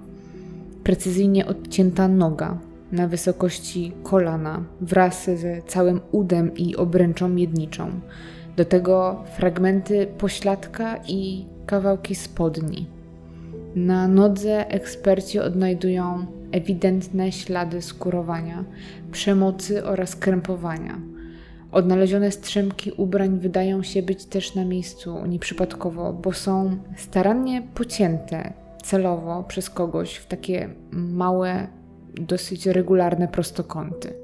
[0.85, 2.59] Precyzyjnie odcięta noga
[2.92, 7.90] na wysokości kolana wraz ze całym udem i obręczą miedniczą.
[8.57, 12.87] Do tego fragmenty pośladka i kawałki spodni.
[13.75, 18.64] Na nodze eksperci odnajdują ewidentne ślady skurowania,
[19.12, 21.10] przemocy oraz krępowania.
[21.72, 28.52] Odnalezione strzępki ubrań wydają się być też na miejscu nieprzypadkowo, bo są starannie pocięte
[28.83, 31.66] celowo przez kogoś w takie małe,
[32.14, 34.14] dosyć regularne prostokąty.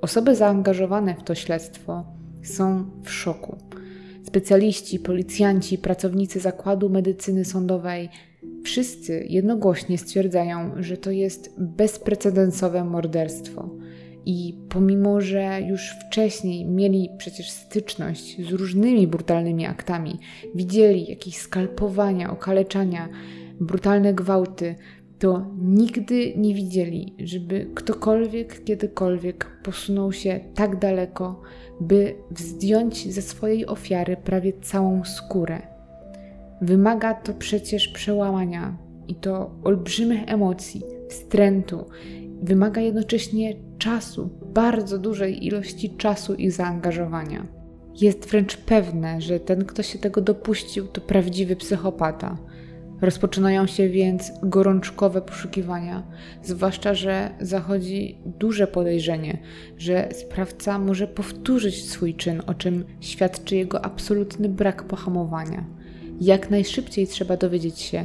[0.00, 2.04] Osoby zaangażowane w to śledztwo
[2.42, 3.56] są w szoku.
[4.24, 8.08] Specjaliści, policjanci, pracownicy zakładu medycyny sądowej
[8.64, 13.70] wszyscy jednogłośnie stwierdzają, że to jest bezprecedensowe morderstwo
[14.28, 20.18] i pomimo, że już wcześniej mieli przecież styczność z różnymi brutalnymi aktami,
[20.54, 23.08] widzieli jakieś skalpowania, okaleczania,
[23.60, 24.74] brutalne gwałty,
[25.18, 31.40] to nigdy nie widzieli, żeby ktokolwiek kiedykolwiek posunął się tak daleko,
[31.80, 35.62] by zdjąć ze swojej ofiary prawie całą skórę.
[36.62, 38.76] Wymaga to przecież przełamania
[39.08, 41.84] i to olbrzymich emocji, wstrętu
[42.42, 47.46] wymaga jednocześnie czasu, bardzo dużej ilości czasu i zaangażowania.
[48.00, 52.38] Jest wręcz pewne, że ten, kto się tego dopuścił, to prawdziwy psychopata.
[53.00, 56.02] Rozpoczynają się więc gorączkowe poszukiwania,
[56.42, 59.38] zwłaszcza, że zachodzi duże podejrzenie,
[59.76, 65.64] że sprawca może powtórzyć swój czyn, o czym świadczy jego absolutny brak pohamowania.
[66.20, 68.04] Jak najszybciej trzeba dowiedzieć się,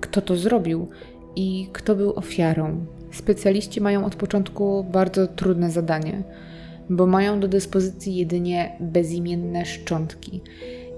[0.00, 0.88] kto to zrobił
[1.36, 2.86] i kto był ofiarą.
[3.18, 6.22] Specjaliści mają od początku bardzo trudne zadanie,
[6.90, 10.40] bo mają do dyspozycji jedynie bezimienne szczątki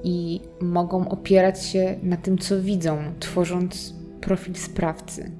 [0.04, 5.30] i mogą opierać się na tym, co widzą, tworząc profil sprawcy.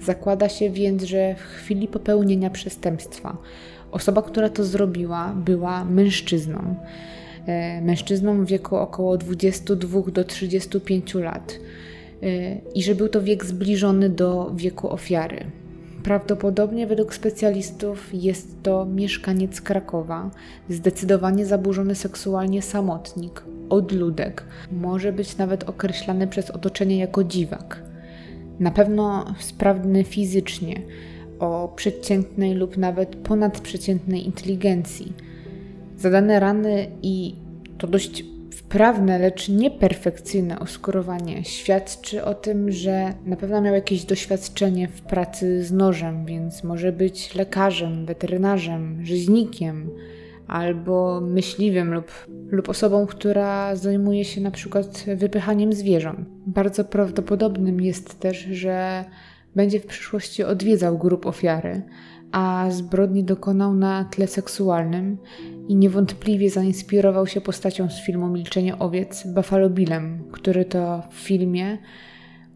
[0.00, 3.36] Zakłada się więc, że w chwili popełnienia przestępstwa
[3.90, 6.74] osoba, która to zrobiła, była mężczyzną.
[7.46, 11.58] E, mężczyzną w wieku około 22 do 35 lat
[12.22, 15.61] e, i że był to wiek zbliżony do wieku ofiary.
[16.04, 20.30] Prawdopodobnie według specjalistów jest to mieszkaniec Krakowa,
[20.68, 27.82] zdecydowanie zaburzony seksualnie samotnik, odludek, może być nawet określany przez otoczenie jako dziwak.
[28.60, 30.82] Na pewno sprawny fizycznie
[31.38, 35.12] o przeciętnej lub nawet ponadprzeciętnej inteligencji.
[35.98, 37.34] Zadane rany i
[37.78, 38.24] to dość
[38.72, 45.64] wprawne, lecz nieperfekcyjne oskurowanie świadczy o tym, że na pewno miał jakieś doświadczenie w pracy
[45.64, 49.90] z nożem, więc może być lekarzem, weterynarzem, rzeźnikiem
[50.46, 52.12] albo myśliwym lub,
[52.50, 56.28] lub osobą, która zajmuje się na przykład wypychaniem zwierząt.
[56.46, 59.04] Bardzo prawdopodobnym jest też, że
[59.56, 61.82] będzie w przyszłości odwiedzał grup ofiary,
[62.32, 65.18] a zbrodni dokonał na tle seksualnym
[65.68, 71.78] i niewątpliwie zainspirował się postacią z filmu Milczenie owiec Buffalo Billem, który to w filmie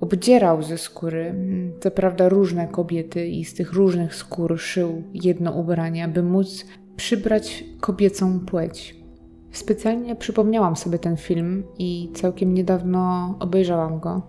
[0.00, 1.34] obdzierał ze skóry,
[1.80, 7.64] co prawda różne kobiety i z tych różnych skór szył jedno ubranie, aby móc przybrać
[7.80, 8.96] kobiecą płeć.
[9.50, 14.22] Specjalnie przypomniałam sobie ten film i całkiem niedawno obejrzałam go.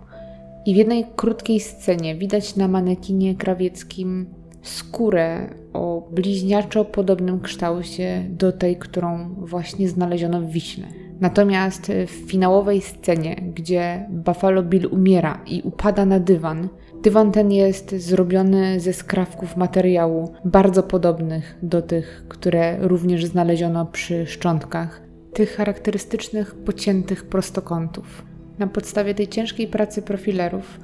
[0.65, 4.25] I w jednej krótkiej scenie widać na manekinie krawieckim
[4.67, 10.87] skórę o bliźniaczo podobnym kształcie do tej, którą właśnie znaleziono w Wiśle.
[11.19, 16.69] Natomiast w finałowej scenie, gdzie Buffalo Bill umiera i upada na dywan,
[17.03, 24.25] dywan ten jest zrobiony ze skrawków materiału bardzo podobnych do tych, które również znaleziono przy
[24.25, 25.01] szczątkach,
[25.33, 28.25] tych charakterystycznych pociętych prostokątów.
[28.59, 30.79] Na podstawie tej ciężkiej pracy profilerów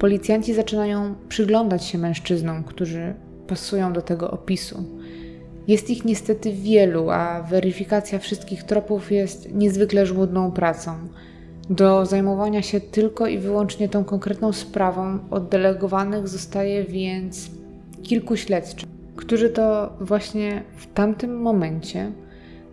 [0.00, 3.14] policjanci zaczynają przyglądać się mężczyznom, którzy
[3.46, 4.84] pasują do tego opisu.
[5.68, 10.94] Jest ich niestety wielu, a weryfikacja wszystkich tropów jest niezwykle żmudną pracą.
[11.70, 17.50] Do zajmowania się tylko i wyłącznie tą konkretną sprawą oddelegowanych zostaje więc
[18.02, 22.12] kilku śledczych, którzy to właśnie w tamtym momencie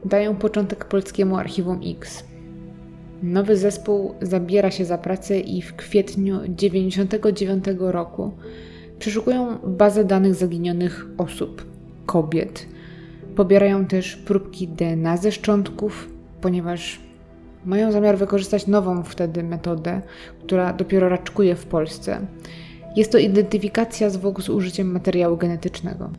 [0.05, 2.23] dają początek polskiemu archiwum X.
[3.23, 8.31] Nowy zespół zabiera się za pracę i w kwietniu 1999 roku
[8.99, 11.65] przeszukują bazę danych zaginionych osób,
[12.05, 12.65] kobiet.
[13.35, 16.09] Pobierają też próbki DNA ze szczątków,
[16.41, 16.99] ponieważ
[17.65, 20.01] mają zamiar wykorzystać nową wtedy metodę,
[20.43, 22.19] która dopiero raczkuje w Polsce.
[22.95, 26.09] Jest to identyfikacja zwłok z użyciem materiału genetycznego.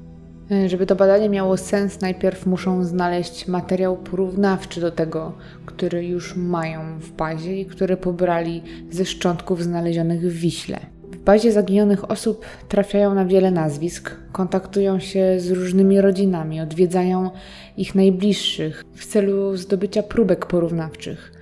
[0.53, 5.33] E, żeby to badanie miało sens, najpierw muszą znaleźć materiał porównawczy do tego,
[5.67, 10.79] który już mają w bazie i który pobrali ze szczątków znalezionych w Wiśle.
[11.13, 17.31] W bazie zaginionych osób trafiają na wiele nazwisk, kontaktują się z różnymi rodzinami, odwiedzają
[17.77, 21.33] ich najbliższych w celu zdobycia próbek porównawczych.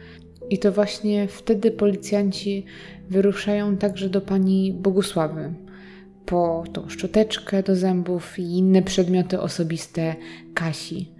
[0.50, 2.64] I to właśnie wtedy policjanci
[3.10, 5.54] wyruszają także do pani Bogusławy,
[6.26, 10.14] po tą szczoteczkę do zębów i inne przedmioty osobiste
[10.54, 11.16] Kasi.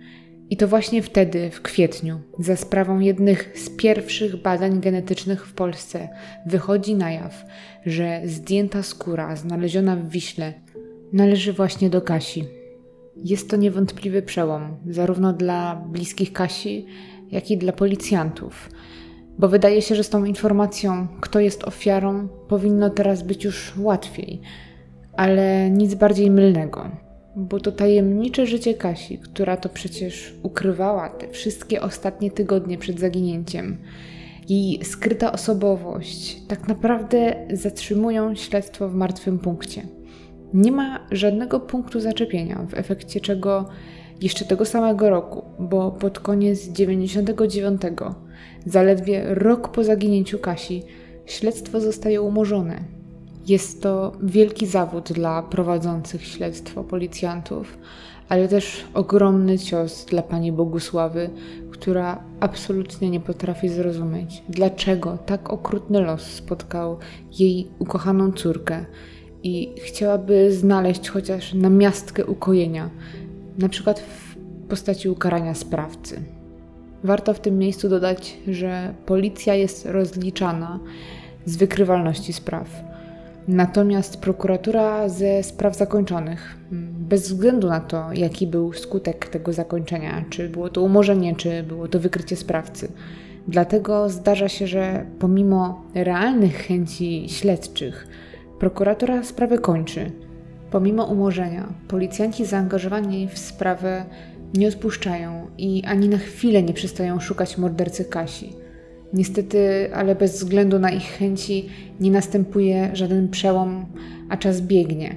[0.50, 6.08] I to właśnie wtedy, w kwietniu, za sprawą jednych z pierwszych badań genetycznych w Polsce,
[6.46, 7.44] wychodzi na jaw,
[7.86, 10.52] że zdjęta skóra znaleziona w Wiśle
[11.12, 12.44] należy właśnie do Kasi.
[13.16, 16.86] Jest to niewątpliwy przełom, zarówno dla bliskich Kasi,
[17.30, 18.70] jak i dla policjantów,
[19.38, 24.40] bo wydaje się, że z tą informacją, kto jest ofiarą, powinno teraz być już łatwiej
[25.16, 26.90] ale nic bardziej mylnego.
[27.36, 33.76] Bo to tajemnicze życie Kasi, która to przecież ukrywała te wszystkie ostatnie tygodnie przed zaginięciem,
[34.48, 39.82] jej skryta osobowość, tak naprawdę zatrzymują śledztwo w martwym punkcie.
[40.54, 43.68] Nie ma żadnego punktu zaczepienia, w efekcie czego
[44.22, 47.82] jeszcze tego samego roku, bo pod koniec 99,
[48.66, 50.82] zaledwie rok po zaginięciu Kasi,
[51.26, 52.95] śledztwo zostaje umorzone
[53.46, 57.78] jest to wielki zawód dla prowadzących śledztwo policjantów,
[58.28, 61.30] ale też ogromny cios dla pani Bogusławy,
[61.70, 66.98] która absolutnie nie potrafi zrozumieć, dlaczego tak okrutny los spotkał
[67.38, 68.84] jej ukochaną córkę
[69.42, 72.90] i chciałaby znaleźć chociaż namiastkę ukojenia,
[73.58, 74.36] na przykład w
[74.68, 76.22] postaci ukarania sprawcy.
[77.04, 80.80] Warto w tym miejscu dodać, że policja jest rozliczana
[81.44, 82.68] z wykrywalności spraw
[83.48, 86.56] Natomiast prokuratura ze spraw zakończonych,
[87.08, 91.88] bez względu na to, jaki był skutek tego zakończenia, czy było to umorzenie, czy było
[91.88, 92.88] to wykrycie sprawcy,
[93.48, 98.08] dlatego zdarza się, że pomimo realnych chęci śledczych,
[98.58, 100.12] prokuratura sprawę kończy.
[100.70, 104.04] Pomimo umorzenia, policjanci zaangażowani w sprawę
[104.54, 108.65] nie odpuszczają i ani na chwilę nie przestają szukać mordercy Kasi.
[109.12, 111.68] Niestety, ale bez względu na ich chęci,
[112.00, 113.86] nie następuje żaden przełom,
[114.28, 115.16] a czas biegnie.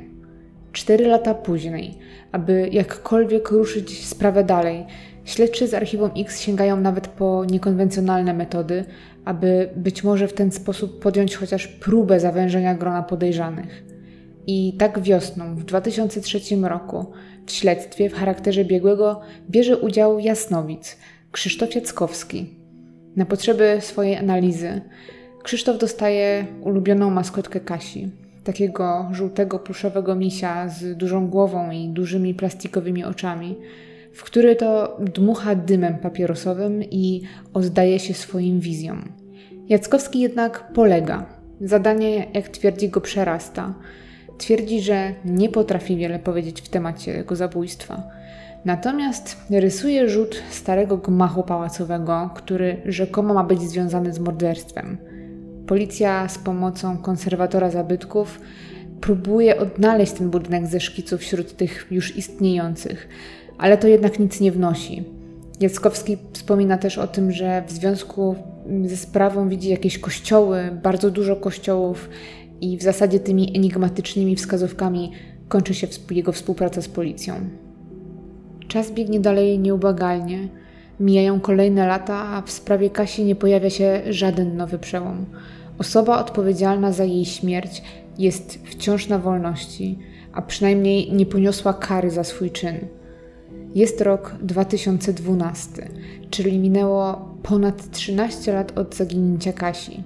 [0.71, 1.97] Cztery lata później,
[2.31, 4.85] aby jakkolwiek ruszyć sprawę dalej,
[5.25, 8.85] śledczy z archiwum X sięgają nawet po niekonwencjonalne metody,
[9.25, 13.83] aby być może w ten sposób podjąć chociaż próbę zawężenia grona podejrzanych.
[14.47, 17.05] I tak wiosną w 2003 roku
[17.45, 20.97] w śledztwie w charakterze biegłego bierze udział Jasnowic,
[21.31, 22.58] Krzysztof Jackowski.
[23.15, 24.81] Na potrzeby swojej analizy
[25.43, 28.09] Krzysztof dostaje ulubioną maskotkę Kasi,
[28.43, 33.55] takiego żółtego pluszowego misia z dużą głową i dużymi plastikowymi oczami,
[34.13, 37.21] w który to dmucha dymem papierosowym i
[37.53, 39.11] oddaje się swoim wizjom.
[39.69, 41.25] Jackowski jednak polega.
[41.61, 43.75] Zadanie, jak twierdzi, go przerasta.
[44.37, 48.03] Twierdzi, że nie potrafi wiele powiedzieć w temacie tego zabójstwa.
[48.65, 54.97] Natomiast rysuje rzut starego gmachu pałacowego, który rzekomo ma być związany z morderstwem.
[55.67, 58.39] Policja z pomocą konserwatora zabytków
[59.01, 63.07] próbuje odnaleźć ten budynek ze szkiców wśród tych już istniejących,
[63.57, 65.03] ale to jednak nic nie wnosi.
[65.59, 68.35] Jackowski wspomina też o tym, że w związku
[68.85, 72.09] ze sprawą widzi jakieś kościoły, bardzo dużo kościołów
[72.61, 75.11] i w zasadzie tymi enigmatycznymi wskazówkami
[75.47, 77.33] kończy się jego współpraca z policją.
[78.69, 80.47] Czas biegnie dalej nieubłagalnie.
[80.99, 85.25] Mijają kolejne lata, a w sprawie Kasi nie pojawia się żaden nowy przełom.
[85.79, 87.83] Osoba odpowiedzialna za jej śmierć
[88.17, 89.99] jest wciąż na wolności,
[90.33, 92.75] a przynajmniej nie poniosła kary za swój czyn.
[93.75, 95.89] Jest rok 2012,
[96.29, 100.03] czyli minęło ponad 13 lat od zaginięcia Kasi.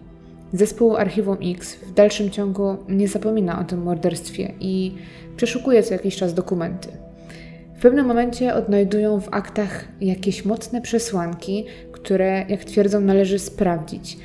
[0.54, 4.96] Zespół Archiwum X w dalszym ciągu nie zapomina o tym morderstwie i
[5.36, 7.03] przeszukuje co jakiś czas dokumenty.
[7.84, 14.18] Pewnym momencie odnajdują w aktach jakieś mocne przesłanki, które, jak twierdzą, należy sprawdzić.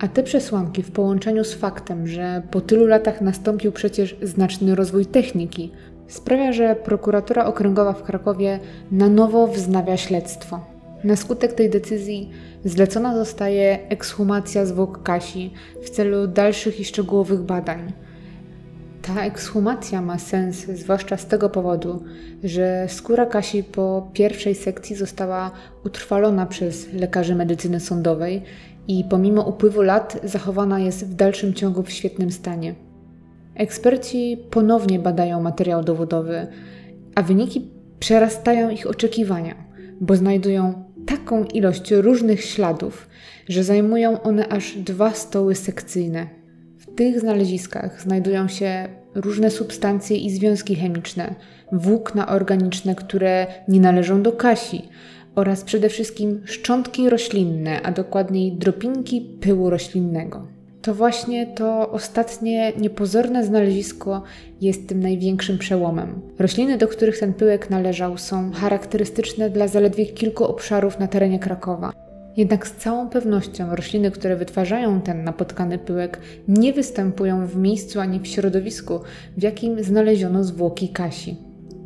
[0.00, 5.06] A te przesłanki w połączeniu z faktem, że po tylu latach nastąpił przecież znaczny rozwój
[5.06, 5.72] techniki,
[6.08, 10.60] sprawia, że prokuratura okręgowa w Krakowie na nowo wznawia śledztwo.
[11.04, 12.30] Na skutek tej decyzji
[12.64, 15.50] zlecona zostaje ekshumacja zwłok Kasi
[15.82, 17.92] w celu dalszych i szczegółowych badań.
[19.06, 22.02] Ta ekshumacja ma sens zwłaszcza z tego powodu,
[22.44, 25.50] że skóra Kasi po pierwszej sekcji została
[25.84, 28.42] utrwalona przez lekarzy medycyny sądowej
[28.88, 32.74] i pomimo upływu lat zachowana jest w dalszym ciągu w świetnym stanie.
[33.54, 36.46] Eksperci ponownie badają materiał dowodowy,
[37.14, 39.54] a wyniki przerastają ich oczekiwania,
[40.00, 43.08] bo znajdują taką ilość różnych śladów,
[43.48, 46.45] że zajmują one aż dwa stoły sekcyjne.
[46.96, 51.34] Tych znaleziskach znajdują się różne substancje i związki chemiczne,
[51.72, 54.82] włókna organiczne, które nie należą do kasi,
[55.34, 60.46] oraz przede wszystkim szczątki roślinne, a dokładniej dropinki pyłu roślinnego.
[60.82, 64.22] To właśnie to ostatnie niepozorne znalezisko
[64.60, 66.20] jest tym największym przełomem.
[66.38, 72.05] Rośliny, do których ten pyłek należał, są charakterystyczne dla zaledwie kilku obszarów na terenie Krakowa.
[72.36, 78.20] Jednak z całą pewnością rośliny, które wytwarzają ten napotkany pyłek, nie występują w miejscu ani
[78.20, 79.00] w środowisku,
[79.36, 81.36] w jakim znaleziono zwłoki Kasi.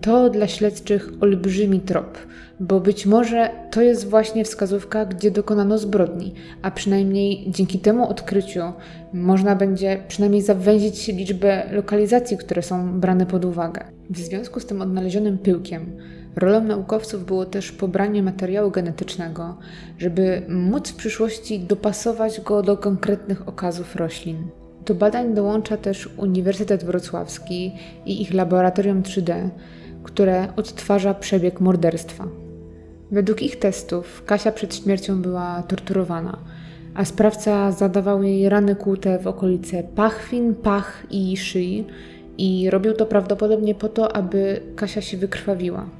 [0.01, 2.19] To dla śledczych olbrzymi trop,
[2.61, 8.61] bo być może to jest właśnie wskazówka, gdzie dokonano zbrodni, a przynajmniej dzięki temu odkryciu
[9.13, 13.85] można będzie przynajmniej zawęzić liczbę lokalizacji, które są brane pod uwagę.
[14.11, 15.97] W związku z tym odnalezionym pyłkiem,
[16.37, 19.57] rolą naukowców było też pobranie materiału genetycznego,
[19.99, 24.47] żeby móc w przyszłości dopasować go do konkretnych okazów roślin.
[24.87, 27.73] Do badań dołącza też Uniwersytet Wrocławski
[28.07, 29.49] i ich laboratorium 3D,
[30.03, 32.27] które odtwarza przebieg morderstwa.
[33.11, 36.39] Według ich testów Kasia przed śmiercią była torturowana,
[36.95, 41.85] a sprawca zadawał jej rany kłute w okolice pachwin, pach i szyi
[42.39, 46.00] i robił to prawdopodobnie po to, aby Kasia się wykrwawiła.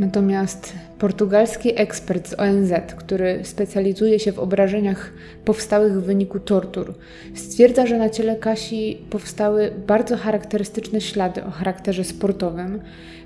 [0.00, 5.12] Natomiast portugalski ekspert z ONZ, który specjalizuje się w obrażeniach
[5.44, 6.94] powstałych w wyniku tortur,
[7.34, 12.80] stwierdza, że na ciele Kasi powstały bardzo charakterystyczne ślady o charakterze sportowym,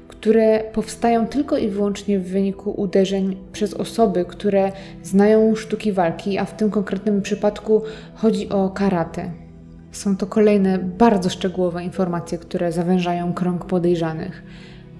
[0.08, 4.72] które powstają tylko i wyłącznie w wyniku uderzeń przez osoby, które
[5.02, 7.82] znają sztuki walki, a w tym konkretnym przypadku
[8.14, 9.30] chodzi o karate.
[9.92, 14.42] Są to kolejne bardzo szczegółowe informacje, które zawężają krąg podejrzanych,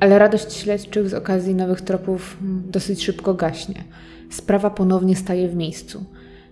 [0.04, 2.36] ale radość śledczych z okazji nowych tropów
[2.70, 3.84] dosyć szybko gaśnie.
[4.30, 6.04] Sprawa ponownie staje w miejscu.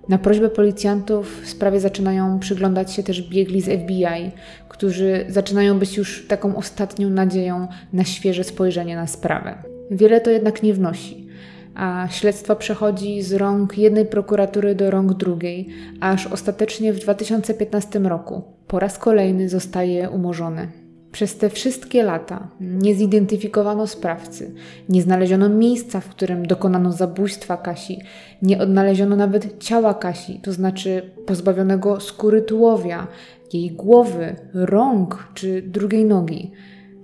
[0.08, 4.30] Na prośbę policjantów sprawie zaczynają przyglądać się też biegli z FBI,
[4.68, 9.54] którzy zaczynają być już taką ostatnią nadzieją na świeże spojrzenie na sprawę.
[9.90, 11.28] Wiele to jednak nie wnosi,
[11.74, 15.68] a śledztwo przechodzi z rąk jednej prokuratury do rąk drugiej,
[16.00, 20.81] aż ostatecznie w 2015 roku po raz kolejny zostaje umorzone.
[21.12, 24.54] Przez te wszystkie lata nie zidentyfikowano sprawcy,
[24.88, 28.00] nie znaleziono miejsca, w którym dokonano zabójstwa Kasi,
[28.42, 33.06] nie odnaleziono nawet ciała Kasi, to znaczy pozbawionego skóry tułowia,
[33.52, 36.50] jej głowy, rąk czy drugiej nogi.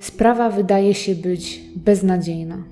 [0.01, 2.65] Sprawa wydaje się być beznadziejna.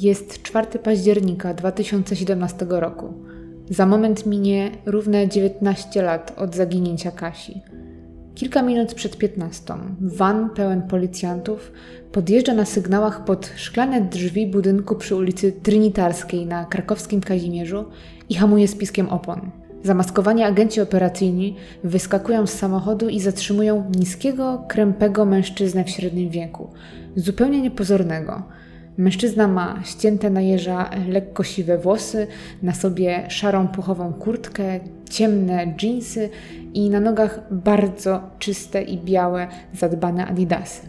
[0.00, 3.14] Jest 4 października 2017 roku.
[3.70, 7.62] Za moment minie równe 19 lat od zaginięcia Kasi.
[8.36, 11.72] Kilka minut przed 15 van pełen policjantów
[12.12, 17.84] podjeżdża na sygnałach pod szklane drzwi budynku przy ulicy Trinitarskiej na krakowskim Kazimierzu
[18.28, 19.50] i hamuje spiskiem opon.
[19.82, 26.70] Zamaskowani agenci operacyjni wyskakują z samochodu i zatrzymują niskiego, krępego mężczyznę w średnim wieku,
[27.16, 28.42] zupełnie niepozornego.
[28.98, 32.26] Mężczyzna ma ścięte na jeża lekko siwe włosy,
[32.62, 34.80] na sobie szarą puchową kurtkę,
[35.10, 36.30] ciemne dżinsy
[36.74, 40.82] i na nogach bardzo czyste i białe, zadbane adidasy.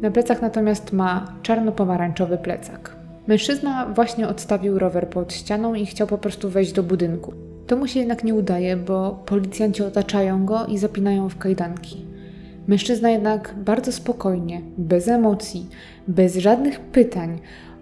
[0.00, 2.96] Na plecach natomiast ma czarno-pomarańczowy plecak.
[3.26, 7.32] Mężczyzna właśnie odstawił rower pod ścianą i chciał po prostu wejść do budynku.
[7.66, 12.06] To mu się jednak nie udaje, bo policjanci otaczają go i zapinają w kajdanki.
[12.68, 15.66] Mężczyzna jednak bardzo spokojnie, bez emocji,
[16.08, 17.38] bez żadnych pytań,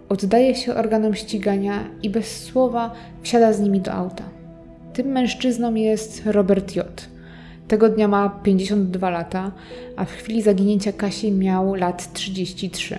[0.09, 4.23] oddaje się organom ścigania i bez słowa wsiada z nimi do auta.
[4.93, 7.07] Tym mężczyzną jest Robert J.
[7.67, 9.51] Tego dnia ma 52 lata,
[9.95, 12.97] a w chwili zaginięcia Kasi miał lat 33.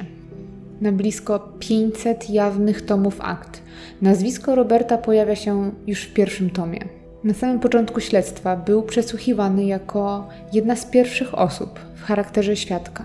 [0.80, 3.62] Na blisko 500 jawnych tomów akt.
[4.02, 6.97] Nazwisko Roberta pojawia się już w pierwszym tomie.
[7.24, 13.04] Na samym początku śledztwa był przesłuchiwany jako jedna z pierwszych osób w charakterze świadka.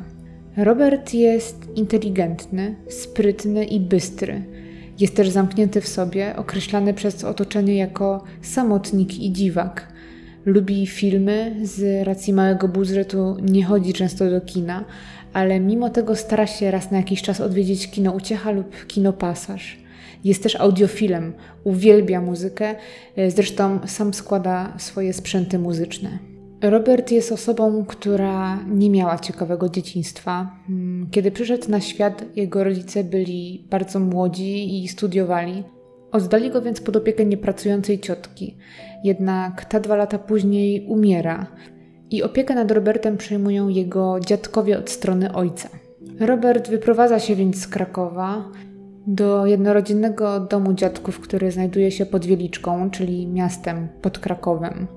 [0.58, 4.44] Robert jest inteligentny, sprytny i bystry.
[5.00, 9.88] Jest też zamknięty w sobie, określany przez otoczenie jako samotnik i dziwak.
[10.46, 14.86] Lubi filmy, z racji małego budżetu nie chodzi często do kina,
[15.34, 19.83] ale mimo tego stara się raz na jakiś czas odwiedzić kino Uciecha lub kino Pasaż.
[20.24, 22.76] Jest też audiofilem, uwielbia muzykę,
[23.28, 26.20] zresztą sam składa swoje sprzęty muzyczne.
[26.62, 30.52] Robert jest osobą, która nie miała ciekawego dzieciństwa.
[30.68, 35.64] Hmm, kiedy przyszedł na świat, jego rodzice byli bardzo młodzi i studiowali.
[36.12, 38.58] Oddali go więc pod opiekę niepracującej ciotki.
[39.04, 41.48] Jednak ta dwa lata później umiera
[42.12, 45.70] i opiekę nad Robertem przejmują jego dziadkowie od strony ojca.
[46.20, 48.52] Robert wyprowadza się więc z Krakowa
[49.08, 54.88] do jednorodzinnego domu dziadków, który znajduje się pod Wieliczką, czyli miastem pod Krakowem.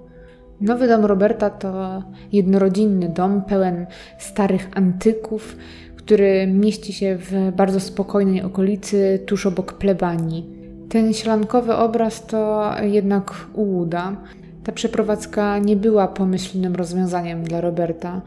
[0.60, 2.02] Nowy dom Roberta to
[2.32, 3.86] jednorodzinny dom pełen
[4.18, 5.56] starych antyków,
[5.96, 10.56] który mieści się w bardzo spokojnej okolicy tuż obok plebanii.
[10.88, 14.16] Ten ślankowy obraz to jednak ułuda.
[14.64, 18.22] Ta przeprowadzka nie była pomyślnym rozwiązaniem dla Roberta,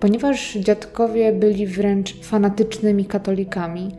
[0.00, 3.90] ponieważ dziadkowie byli wręcz fanatycznymi katolikami,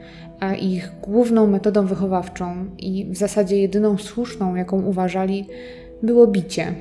[0.43, 5.45] a ich główną metodą wychowawczą i w zasadzie jedyną słuszną, jaką uważali,
[6.01, 6.73] było bicie.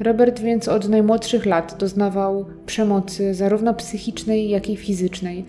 [0.00, 5.44] Robert więc od najmłodszych lat doznawał przemocy zarówno psychicznej, jak i fizycznej,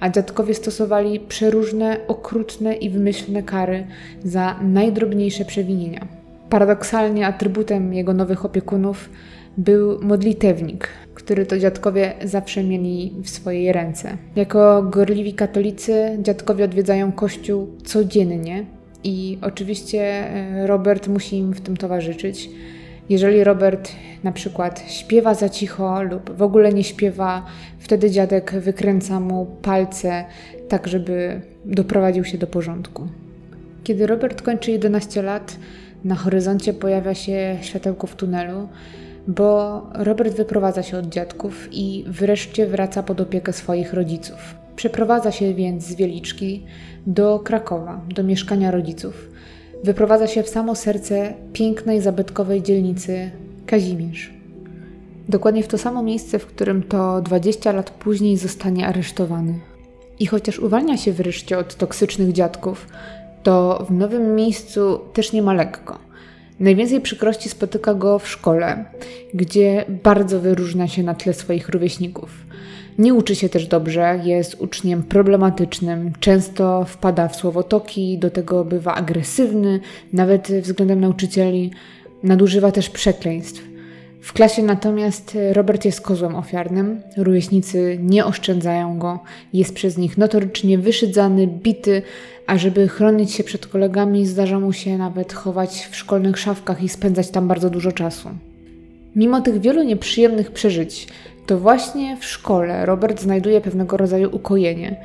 [0.00, 3.86] a dziadkowie stosowali przeróżne, okrutne i wymyślne kary
[4.24, 6.06] za najdrobniejsze przewinienia.
[6.50, 9.10] Paradoksalnie atrybutem jego nowych opiekunów
[9.58, 14.16] był modlitewnik, który to dziadkowie zawsze mieli w swojej ręce.
[14.36, 18.64] Jako gorliwi katolicy dziadkowie odwiedzają kościół codziennie
[19.04, 22.50] i oczywiście e, Robert musi im w tym towarzyszyć.
[23.08, 23.92] Jeżeli Robert
[24.24, 27.46] na przykład śpiewa za cicho lub w ogóle nie śpiewa,
[27.78, 30.24] wtedy dziadek wykręca mu palce,
[30.68, 33.08] tak żeby doprowadził się do porządku.
[33.84, 35.56] Kiedy Robert kończy 11 lat,
[36.04, 38.68] na horyzoncie pojawia się światełko w tunelu,
[39.28, 44.54] bo Robert wyprowadza się od dziadków i wreszcie wraca pod opiekę swoich rodziców.
[44.76, 46.64] Przeprowadza się więc z Wieliczki
[47.06, 49.28] do Krakowa, do mieszkania rodziców
[49.84, 53.30] wyprowadza się w samo serce pięknej, zabytkowej dzielnicy
[53.66, 54.32] Kazimierz.
[55.28, 59.54] Dokładnie w to samo miejsce, w którym to 20 lat później zostanie aresztowany.
[60.18, 62.86] I chociaż uwalnia się wreszcie od toksycznych dziadków,
[63.42, 66.07] to w nowym miejscu też nie ma lekko.
[66.60, 68.84] Najwięcej przykrości spotyka go w szkole,
[69.34, 72.30] gdzie bardzo wyróżnia się na tle swoich rówieśników.
[72.98, 78.94] Nie uczy się też dobrze, jest uczniem problematycznym, często wpada w słowotoki, do tego bywa
[78.94, 79.80] agresywny,
[80.12, 81.70] nawet względem nauczycieli,
[82.22, 83.67] nadużywa też przekleństw.
[84.20, 89.20] W klasie natomiast Robert jest kozłem ofiarnym, rówieśnicy nie oszczędzają go,
[89.52, 92.02] jest przez nich notorycznie wyszydzany, bity,
[92.46, 96.88] a żeby chronić się przed kolegami, zdarza mu się nawet chować w szkolnych szafkach i
[96.88, 98.28] spędzać tam bardzo dużo czasu.
[99.16, 101.08] Mimo tych wielu nieprzyjemnych przeżyć,
[101.46, 104.96] To właśnie w szkole Robert znajduje pewnego rodzaju ukojenie,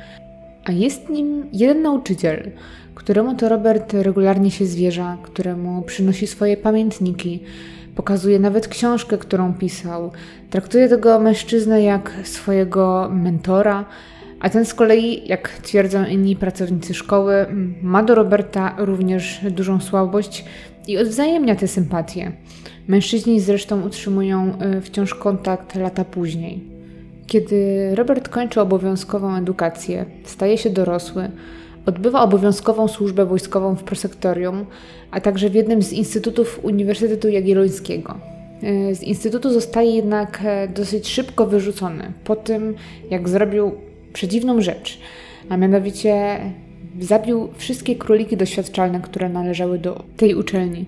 [0.64, 2.50] a jest nim jeden nauczyciel,
[2.94, 7.40] któremu to Robert regularnie się zwierza, któremu przynosi swoje pamiętniki,
[7.94, 10.12] pokazuje nawet książkę, którą pisał.
[10.50, 13.84] Traktuje tego mężczyznę jak swojego mentora,
[14.40, 17.46] a ten z kolei, jak twierdzą inni pracownicy szkoły,
[17.82, 20.44] ma do Roberta również dużą słabość
[20.88, 22.32] i odwzajemnia te sympatie.
[22.88, 26.64] Mężczyźni zresztą utrzymują e, wciąż kontakt lata później.
[27.26, 31.30] Kiedy Robert kończy obowiązkową edukację, staje się dorosły,
[31.86, 34.66] odbywa obowiązkową służbę wojskową w prosektorium,
[35.10, 38.14] a także w jednym z instytutów Uniwersytetu Jagiellońskiego.
[38.62, 42.74] E, z instytutu zostaje jednak e, dosyć szybko wyrzucony po tym,
[43.10, 43.72] jak zrobił
[44.12, 44.98] przedziwną rzecz,
[45.48, 46.38] a mianowicie
[47.00, 50.84] zabił wszystkie króliki doświadczalne, które należały do tej uczelni.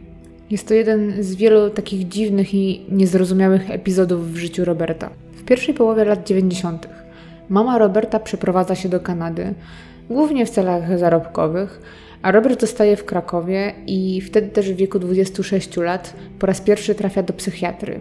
[0.51, 5.11] Jest to jeden z wielu takich dziwnych i niezrozumiałych epizodów w życiu Roberta.
[5.33, 6.89] W pierwszej połowie lat 90.
[7.49, 9.55] mama Roberta przeprowadza się do Kanady,
[10.11, 11.81] głównie w celach zarobkowych,
[12.23, 16.95] a Robert zostaje w Krakowie i wtedy też w wieku 26 lat po raz pierwszy
[16.95, 18.01] trafia do psychiatry.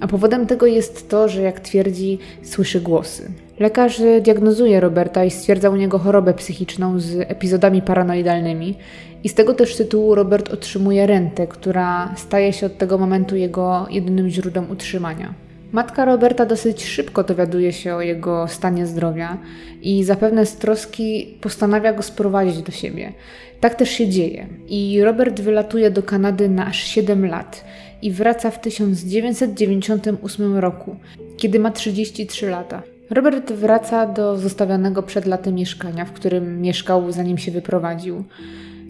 [0.00, 3.30] A powodem tego jest to, że jak twierdzi, słyszy głosy.
[3.58, 8.76] Lekarz diagnozuje Roberta i stwierdza u niego chorobę psychiczną z epizodami paranoidalnymi,
[9.24, 13.86] i z tego też tytułu Robert otrzymuje rentę, która staje się od tego momentu jego
[13.90, 15.34] jedynym źródłem utrzymania.
[15.72, 19.38] Matka Roberta dosyć szybko dowiaduje się o jego stanie zdrowia
[19.82, 23.12] i zapewne z troski postanawia go sprowadzić do siebie.
[23.60, 24.46] Tak też się dzieje.
[24.68, 27.64] I Robert wylatuje do Kanady na aż 7 lat
[28.02, 30.96] i wraca w 1998 roku,
[31.36, 32.82] kiedy ma 33 lata.
[33.10, 38.24] Robert wraca do zostawionego przed latem mieszkania, w którym mieszkał zanim się wyprowadził.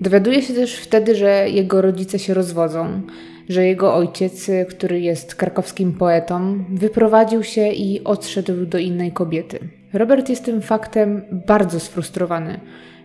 [0.00, 3.02] Dowiaduje się też wtedy, że jego rodzice się rozwodzą,
[3.50, 9.58] że jego ojciec, który jest krakowskim poetą, wyprowadził się i odszedł do innej kobiety.
[9.92, 12.60] Robert jest tym faktem bardzo sfrustrowany,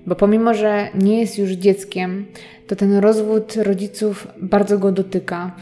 [0.07, 2.25] bo pomimo, że nie jest już dzieckiem,
[2.67, 5.55] to ten rozwód rodziców bardzo go dotyka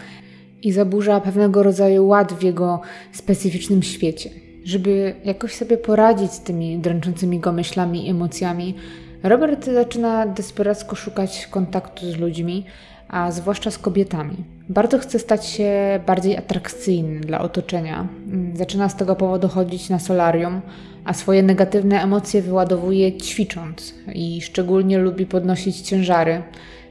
[0.62, 2.82] i zaburza pewnego rodzaju ład w jego
[3.12, 4.30] specyficznym świecie.
[4.64, 8.76] Żeby jakoś sobie poradzić z tymi dręczącymi go myślami i emocjami,
[9.24, 12.66] Robert zaczyna desperacko szukać kontaktu z ludźmi,
[13.14, 14.36] a zwłaszcza z kobietami.
[14.70, 18.08] Bardzo chce stać się bardziej atrakcyjny dla otoczenia.
[18.54, 20.62] Zaczyna z tego powodu chodzić na solarium,
[21.06, 26.42] a swoje negatywne emocje wyładowuje ćwicząc i szczególnie lubi podnosić ciężary.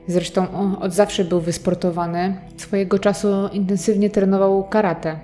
[0.07, 0.47] Zresztą
[0.81, 2.37] od zawsze był wysportowany.
[2.57, 5.19] Swojego czasu intensywnie trenował karate.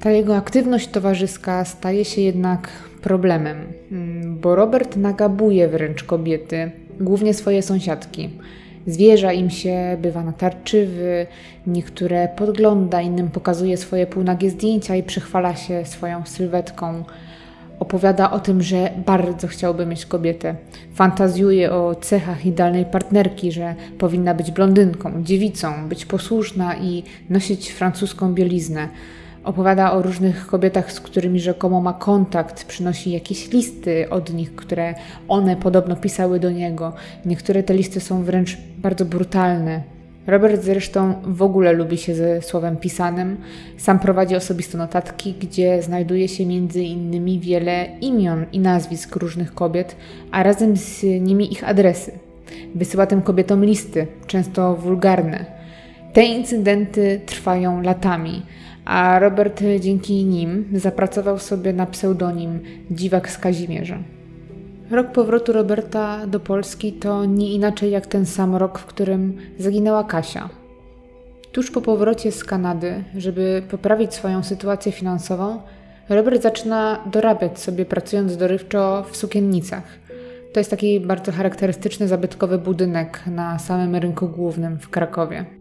[0.00, 2.68] Ta jego aktywność towarzyska staje się jednak
[3.02, 3.56] problemem,
[3.92, 6.70] mm, bo Robert nagabuje wręcz kobiety,
[7.00, 8.30] głównie swoje sąsiadki.
[8.86, 11.26] Zwierza im się, bywa natarczywy,
[11.66, 17.04] niektóre podgląda, innym pokazuje swoje półnagie zdjęcia i przychwala się swoją sylwetką.
[17.80, 20.54] Opowiada o tym, że bardzo chciałby mieć kobietę.
[20.94, 28.34] Fantazjuje o cechach idealnej partnerki, że powinna być blondynką, dziewicą, być posłuszna i nosić francuską
[28.34, 28.88] bieliznę.
[29.44, 34.94] Opowiada o różnych kobietach, z którymi rzekomo ma kontakt, przynosi jakieś listy od nich, które
[35.28, 36.92] one podobno pisały do niego.
[37.24, 39.82] Niektóre te listy są wręcz bardzo brutalne.
[40.26, 43.36] Robert zresztą w ogóle lubi się ze słowem pisanym.
[43.76, 49.96] Sam prowadzi osobiste notatki, gdzie znajduje się między innymi wiele imion i nazwisk różnych kobiet,
[50.30, 52.12] a razem z nimi ich adresy.
[52.74, 55.44] Wysyła tym kobietom listy, często wulgarne.
[56.12, 58.42] Te incydenty trwają latami
[58.90, 62.60] a Robert dzięki nim zapracował sobie na pseudonim
[62.90, 63.98] Dziwak z Kazimierza.
[64.90, 70.04] Rok powrotu Roberta do Polski to nie inaczej jak ten sam rok, w którym zaginęła
[70.04, 70.48] Kasia.
[71.52, 75.62] Tuż po powrocie z Kanady, żeby poprawić swoją sytuację finansową,
[76.08, 79.84] Robert zaczyna dorabiać sobie pracując dorywczo w sukiennicach.
[80.52, 85.59] To jest taki bardzo charakterystyczny zabytkowy budynek na samym rynku głównym w Krakowie.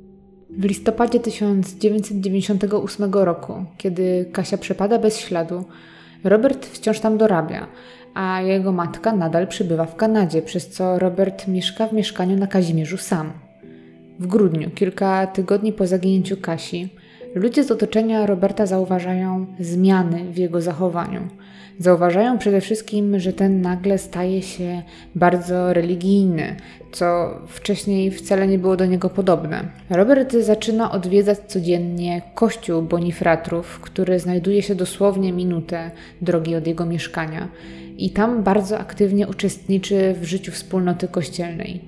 [0.60, 5.64] W listopadzie 1998 roku, kiedy Kasia przepada bez śladu,
[6.24, 7.68] Robert wciąż tam dorabia,
[8.14, 12.98] a jego matka nadal przybywa w Kanadzie, przez co Robert mieszka w mieszkaniu na Kazimierzu
[12.98, 13.32] sam.
[14.20, 16.90] W grudniu, kilka tygodni po zaginięciu Kasi,
[17.36, 21.28] ludzie z otoczenia Roberta zauważają zmiany w jego zachowaniu.
[21.80, 24.82] Zauważają przede wszystkim, że ten nagle staje się
[25.16, 26.56] bardzo religijny,
[26.92, 29.64] co wcześniej wcale nie było do niego podobne.
[29.90, 37.48] Robert zaczyna odwiedzać codziennie kościół Bonifratrów, który znajduje się dosłownie minutę drogi od jego mieszkania
[37.98, 41.82] i tam bardzo aktywnie uczestniczy w życiu wspólnoty kościelnej.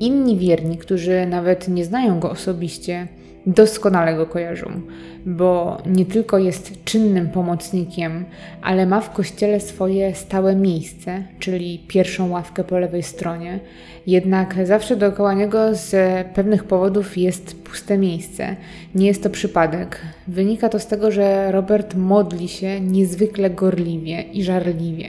[0.00, 3.08] Inni wierni, którzy nawet nie znają go osobiście,
[3.46, 4.80] doskonale go kojarzą,
[5.26, 8.24] bo nie tylko jest czynnym pomocnikiem,
[8.62, 13.60] ale ma w kościele swoje stałe miejsce, czyli pierwszą ławkę po lewej stronie.
[14.06, 15.94] Jednak zawsze dookoła niego z
[16.34, 18.56] pewnych powodów jest puste miejsce.
[18.94, 20.00] Nie jest to przypadek.
[20.28, 25.08] Wynika to z tego, że Robert modli się niezwykle gorliwie i żarliwie.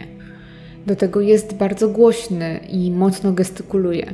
[0.87, 4.05] Do tego jest bardzo głośny i mocno gestykuluje.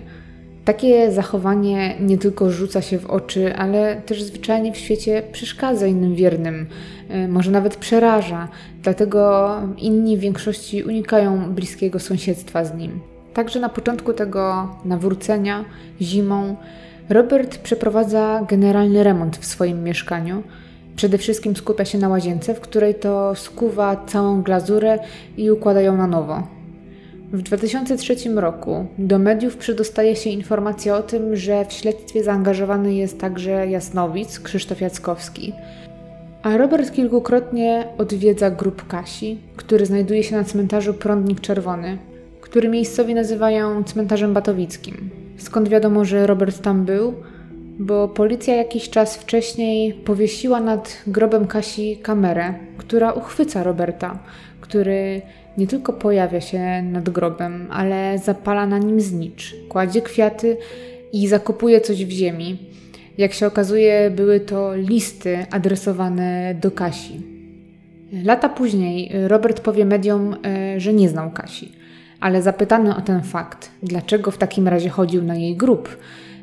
[0.70, 6.16] Takie zachowanie nie tylko rzuca się w oczy, ale też zwyczajnie w świecie przeszkadza innym
[6.16, 6.68] wiernym,
[7.10, 8.48] e, może nawet przeraża,
[8.84, 13.00] dlatego inni w większości unikają bliskiego sąsiedztwa z nim.
[13.34, 15.66] Także na początku tego nawrócenia,
[16.02, 16.56] zimą,
[17.10, 20.44] Robert przeprowadza generalny remont w swoim mieszkaniu.
[20.96, 25.00] Przede wszystkim skupia się na łazience, w której to skuwa całą glazurę
[25.38, 26.59] i układa ją na nowo.
[27.34, 33.20] W 2003 roku do mediów przedostaje się informacja o tym, że w śledztwie zaangażowany jest
[33.20, 35.54] także Jasnowic, Krzysztof Jackowski.
[36.44, 41.98] A Robert kilkukrotnie odwiedza grup Kasi, który znajduje się na cmentarzu Prądnik Czerwony,
[42.42, 45.10] który miejscowi nazywają cmentarzem batowickim.
[45.38, 47.14] Skąd wiadomo, że Robert tam był?
[47.80, 54.20] Bo policja jakiś czas wcześniej powiesiła nad grobem Kasi kamerę, która uchwyca Roberta,
[54.62, 55.22] który
[55.60, 60.58] nie tylko pojawia się nad grobem, ale zapala na nim znicz, kładzie kwiaty
[61.14, 62.58] i zakopuje coś w ziemi.
[63.18, 67.22] Jak się okazuje, były to listy adresowane do Kasi.
[68.24, 71.72] Lata później Robert powie mediom, e, że nie znał Kasi,
[72.20, 75.98] ale zapytany o ten fakt, dlaczego w takim razie chodził na jej grób,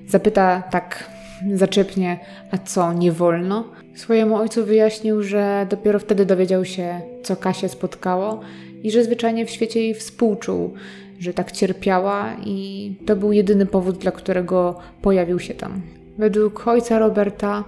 [0.09, 1.11] zapyta tak
[1.55, 2.19] zaczepnie,
[2.51, 3.64] a co, nie wolno?
[3.95, 8.41] Swojemu ojcu wyjaśnił, że dopiero wtedy dowiedział się, co Kasię spotkało
[8.87, 10.74] i że zwyczajnie w świecie jej współczuł,
[11.18, 15.82] że tak cierpiała i to był jedyny powód, dla którego pojawił się tam.
[16.18, 17.64] Według ojca Roberta,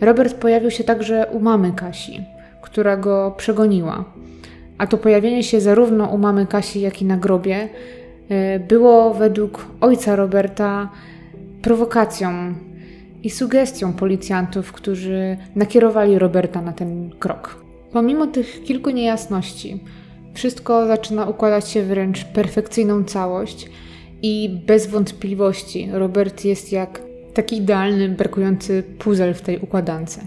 [0.00, 2.20] Robert pojawił się także u mamy Kasi,
[2.62, 4.04] która go przegoniła.
[4.78, 7.68] A to pojawienie się zarówno u mamy Kasi, jak i na grobie
[8.28, 10.90] e, było według ojca Roberta
[11.62, 12.54] prowokacją
[13.22, 17.64] i sugestią policjantów, którzy nakierowali Roberta na ten krok.
[17.92, 19.80] Pomimo tych kilku niejasności,
[20.34, 23.70] wszystko zaczyna układać się wręcz perfekcyjną całość
[24.22, 27.00] i bez wątpliwości Robert jest jak
[27.34, 30.20] taki idealny, brakujący puzzle w tej układance.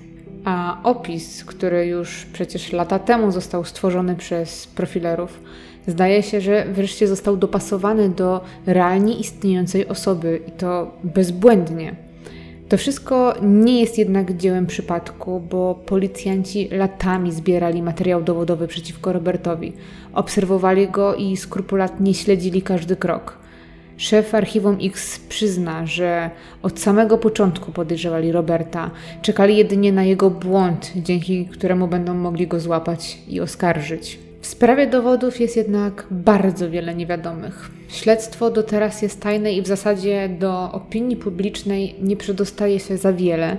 [0.46, 5.40] A opis, który już przecież lata temu został stworzony przez profilerów,
[5.88, 11.96] zdaje się, że wreszcie został dopasowany do realnie istniejącej osoby i to bezbłędnie.
[12.70, 19.74] To wszystko nie jest jednak dziełem przypadku, bo policjanci latami zbierali materiał dowodowy przeciwko Robertowi,
[20.14, 23.38] obserwowali go i skrupulatnie śledzili każdy krok.
[23.98, 26.30] Szef archiwum X przyzna, że
[26.62, 28.92] od samego początku podejrzewali Roberta,
[29.22, 34.23] czekali jedynie na jego błąd, dzięki któremu będą mogli go złapać i oskarżyć.
[34.44, 37.70] W sprawie dowodów jest jednak bardzo wiele niewiadomych.
[37.88, 43.14] Śledztwo do teraz jest tajne i w zasadzie do opinii publicznej nie przedostaje się za
[43.14, 43.58] wiele,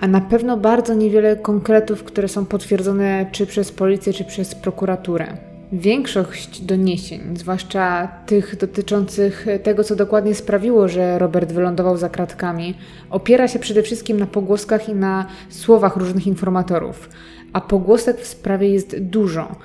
[0.00, 5.36] a na pewno bardzo niewiele konkretów, które są potwierdzone czy przez policję, czy przez prokuraturę.
[5.72, 12.74] Większość doniesień, zwłaszcza tych dotyczących tego, co dokładnie sprawiło, że Robert wylądował za kratkami,
[13.10, 17.08] opiera się przede wszystkim na pogłoskach i na słowach różnych informatorów,
[17.52, 19.56] a pogłosek w sprawie jest dużo.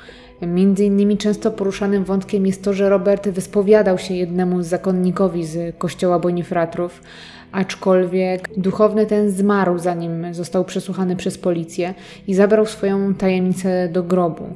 [0.41, 6.19] Między innymi często poruszanym wątkiem jest to, że Robert wyspowiadał się jednemu zakonnikowi z kościoła
[6.19, 7.01] Bonifratrów,
[7.51, 11.93] aczkolwiek duchowny ten zmarł zanim został przesłuchany przez policję
[12.27, 14.47] i zabrał swoją tajemnicę do grobu.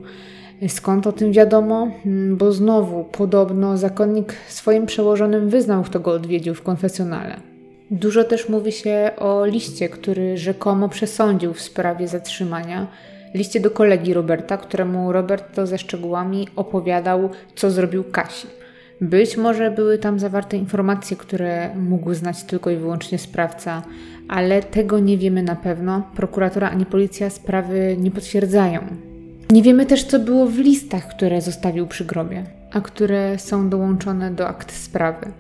[0.68, 1.88] Skąd o tym wiadomo?
[2.04, 7.40] Hmm, bo znowu, podobno, zakonnik swoim przełożonym wyznał, kto go odwiedził w konfesjonale.
[7.92, 12.88] Dużo też mówi się o liście, który rzekomo przesądził w sprawie zatrzymania
[13.34, 18.48] liście do kolegi Roberta, któremu Robert to ze szczegółami opowiadał, co zrobił Kasi.
[19.02, 23.84] Być może były tam zawarte informacje, które mógł znać tylko i wyłącznie sprawca,
[24.28, 26.04] ale tego nie wiemy na pewno.
[26.16, 28.82] Prokuratura ani policja sprawy nie potwierdzają.
[29.52, 34.32] Nie wiemy też, co było w listach, które zostawił przy grobie, a które są dołączone
[34.32, 35.32] do akt sprawy.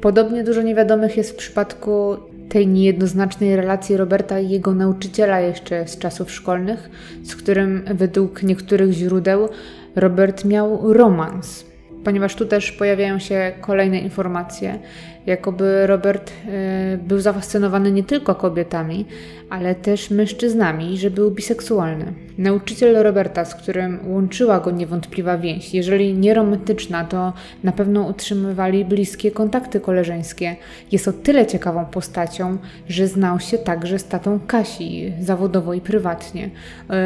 [0.00, 2.16] Podobnie dużo niewiadomych jest w przypadku
[2.48, 6.90] tej niejednoznacznej relacji Roberta i jego nauczyciela jeszcze z czasów szkolnych,
[7.22, 9.48] z którym według niektórych źródeł
[9.96, 11.73] Robert miał romans.
[12.04, 14.78] Ponieważ tu też pojawiają się kolejne informacje,
[15.26, 19.06] jakoby Robert y, był zafascynowany nie tylko kobietami,
[19.50, 22.12] ale też mężczyznami, że był biseksualny.
[22.38, 27.32] Nauczyciel Roberta, z którym łączyła go niewątpliwa więź, jeżeli nie romantyczna, to
[27.64, 30.56] na pewno utrzymywali bliskie kontakty koleżeńskie.
[30.92, 36.50] Jest o tyle ciekawą postacią, że znał się także z tatą Kasi, zawodowo i prywatnie,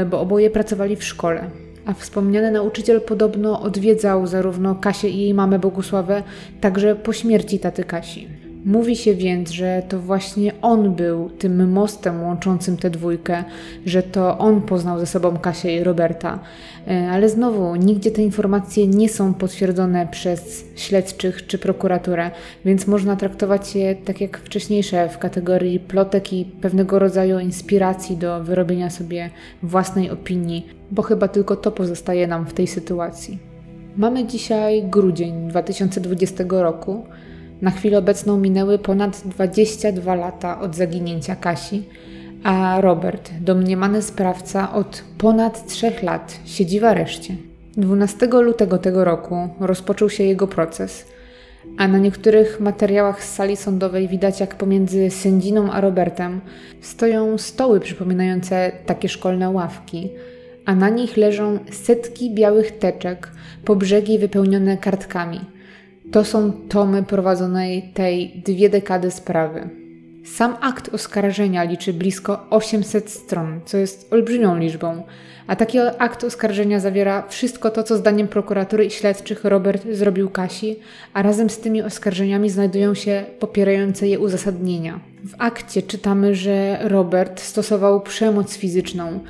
[0.02, 1.50] y, bo oboje pracowali w szkole
[1.88, 6.22] a wspomniany nauczyciel podobno odwiedzał zarówno Kasię i jej mamę Bogusławę,
[6.60, 8.28] także po śmierci taty Kasi.
[8.64, 13.44] Mówi się więc, że to właśnie on był tym mostem łączącym tę dwójkę,
[13.86, 16.38] że to on poznał ze sobą Kasię i Roberta.
[16.88, 22.30] E, ale znowu, nigdzie te informacje nie są potwierdzone przez śledczych czy prokuraturę,
[22.64, 28.44] więc można traktować je tak jak wcześniejsze w kategorii plotek i pewnego rodzaju inspiracji do
[28.44, 29.30] wyrobienia sobie
[29.62, 33.38] własnej opinii, bo chyba tylko to pozostaje nam w tej sytuacji.
[33.96, 37.04] Mamy dzisiaj grudzień 2020 roku.
[37.62, 41.84] Na chwilę obecną minęły ponad 22 lata od zaginięcia Kasi,
[42.44, 47.34] a Robert, domniemany sprawca, od ponad 3 lat siedzi w areszcie.
[47.76, 51.06] 12 lutego tego roku rozpoczął się jego proces,
[51.78, 56.40] a na niektórych materiałach z sali sądowej widać, jak pomiędzy sędziną a Robertem
[56.80, 60.10] stoją stoły przypominające takie szkolne ławki,
[60.64, 63.30] a na nich leżą setki białych teczek,
[63.64, 65.40] po brzegi wypełnione kartkami–
[66.12, 69.68] to są tomy prowadzonej tej dwie dekady sprawy.
[70.24, 75.02] Sam akt oskarżenia liczy blisko 800 stron, co jest olbrzymią liczbą,
[75.46, 80.76] a taki akt oskarżenia zawiera wszystko to, co zdaniem prokuratury i śledczych Robert zrobił Kasi,
[81.12, 85.00] a razem z tymi oskarżeniami znajdują się popierające je uzasadnienia.
[85.24, 89.20] W akcie czytamy, że Robert stosował przemoc fizyczną,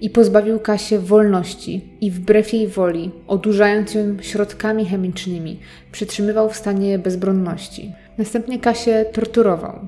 [0.00, 5.58] i pozbawił Kasię wolności i wbrew jej woli, odurzając ją środkami chemicznymi,
[5.92, 7.92] przytrzymywał w stanie bezbronności.
[8.18, 9.78] Następnie Kasię torturował,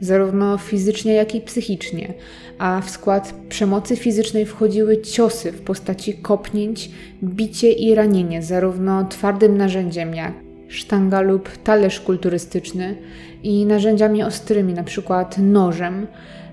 [0.00, 2.14] zarówno fizycznie, jak i psychicznie,
[2.58, 6.90] a w skład przemocy fizycznej wchodziły ciosy w postaci kopnięć,
[7.24, 10.32] bicie i ranienie, zarówno twardym narzędziem jak
[10.68, 12.96] sztanga lub talerz kulturystyczny
[13.42, 15.24] i narzędziami ostrymi, np.
[15.38, 16.06] nożem,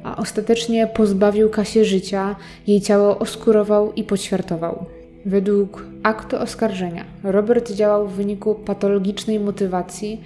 [0.05, 2.35] a ostatecznie pozbawił Kasię życia,
[2.67, 4.85] jej ciało oskurował i poćwiartował.
[5.25, 10.21] Według aktu oskarżenia Robert działał w wyniku patologicznej motywacji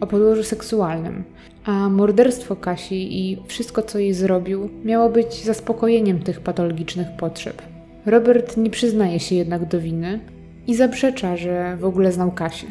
[0.00, 1.24] o podłożu seksualnym,
[1.64, 7.62] a morderstwo Kasi i wszystko, co jej zrobił, miało być zaspokojeniem tych patologicznych potrzeb.
[8.06, 10.20] Robert nie przyznaje się jednak do winy
[10.66, 12.66] i zaprzecza, że w ogóle znał Kasię.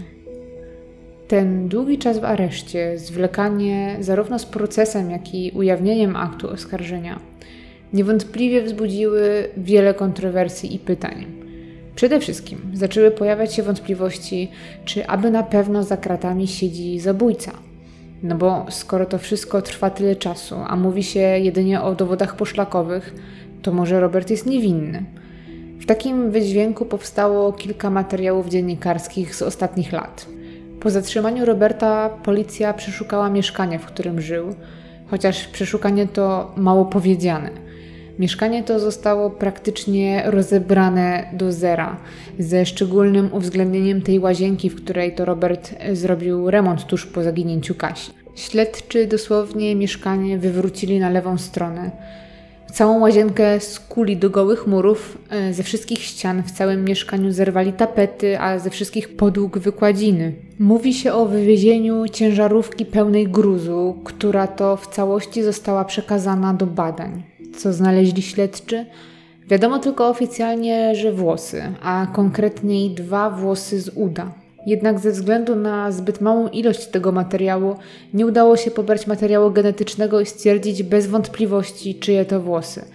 [1.29, 7.19] Ten długi czas w areszcie, zwlekanie zarówno z procesem, jak i ujawnieniem aktu oskarżenia,
[7.93, 11.25] niewątpliwie wzbudziły wiele kontrowersji i pytań.
[11.95, 14.51] Przede wszystkim zaczęły pojawiać się wątpliwości,
[14.85, 17.51] czy aby na pewno za kratami siedzi zabójca.
[18.23, 23.15] No bo skoro to wszystko trwa tyle czasu, a mówi się jedynie o dowodach poszlakowych,
[23.61, 25.03] to może Robert jest niewinny.
[25.79, 30.38] W takim wydźwięku powstało kilka materiałów dziennikarskich z ostatnich lat.
[30.79, 34.55] Po zatrzymaniu Roberta policja przeszukała mieszkanie, w którym żył,
[35.07, 37.49] chociaż przeszukanie to mało powiedziane.
[38.19, 41.97] Mieszkanie to zostało praktycznie rozebrane do zera,
[42.39, 48.11] ze szczególnym uwzględnieniem tej łazienki, w której to Robert zrobił remont tuż po zaginięciu Kasi.
[48.35, 51.91] Śledczy dosłownie mieszkanie wywrócili na lewą stronę.
[52.73, 58.39] Całą łazienkę skuli do gołych murów, e, ze wszystkich ścian w całym mieszkaniu zerwali tapety,
[58.39, 60.33] a ze wszystkich podłóg wykładziny.
[60.59, 67.23] Mówi się o wywiezieniu ciężarówki pełnej gruzu, która to w całości została przekazana do badań.
[67.57, 68.85] Co znaleźli śledczy?
[69.47, 74.31] Wiadomo tylko oficjalnie, że włosy, a konkretniej dwa włosy z uda.
[74.69, 77.75] Jednak ze względu na zbyt małą ilość tego materiału
[78.13, 82.85] nie udało się pobrać materiału genetycznego i stwierdzić bez wątpliwości, czyje to włosy.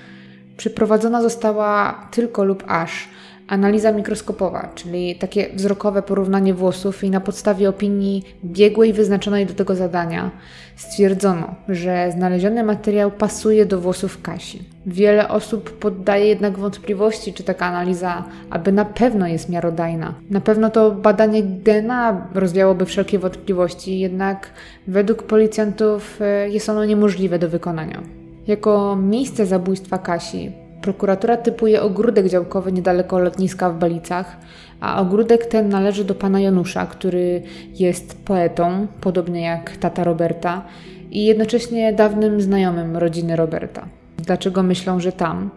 [0.57, 3.09] Przeprowadzona została tylko lub aż
[3.49, 9.75] analiza mikroskopowa, czyli takie wzrokowe porównanie włosów i na podstawie opinii biegłej wyznaczonej do tego
[9.75, 10.31] zadania
[10.77, 14.63] stwierdzono, że znaleziony materiał pasuje do włosów Kasi.
[14.87, 20.15] Wiele osób poddaje jednak wątpliwości, czy taka analiza aby na pewno jest miarodajna.
[20.31, 24.51] Na pewno to badanie DNA rozwiałoby wszelkie wątpliwości, jednak
[24.87, 28.03] według policjantów e, jest ono niemożliwe do wykonania.
[28.47, 34.37] Jako miejsce zabójstwa Kasi Prokuratura typuje ogródek działkowy niedaleko lotniska w Balicach,
[34.81, 37.43] a ogródek ten należy do pana Janusza, który
[37.75, 40.63] jest poetą, podobnie jak tata Roberta,
[41.11, 43.87] i jednocześnie dawnym znajomym rodziny Roberta.
[44.19, 45.51] Dlaczego myślą, że tam?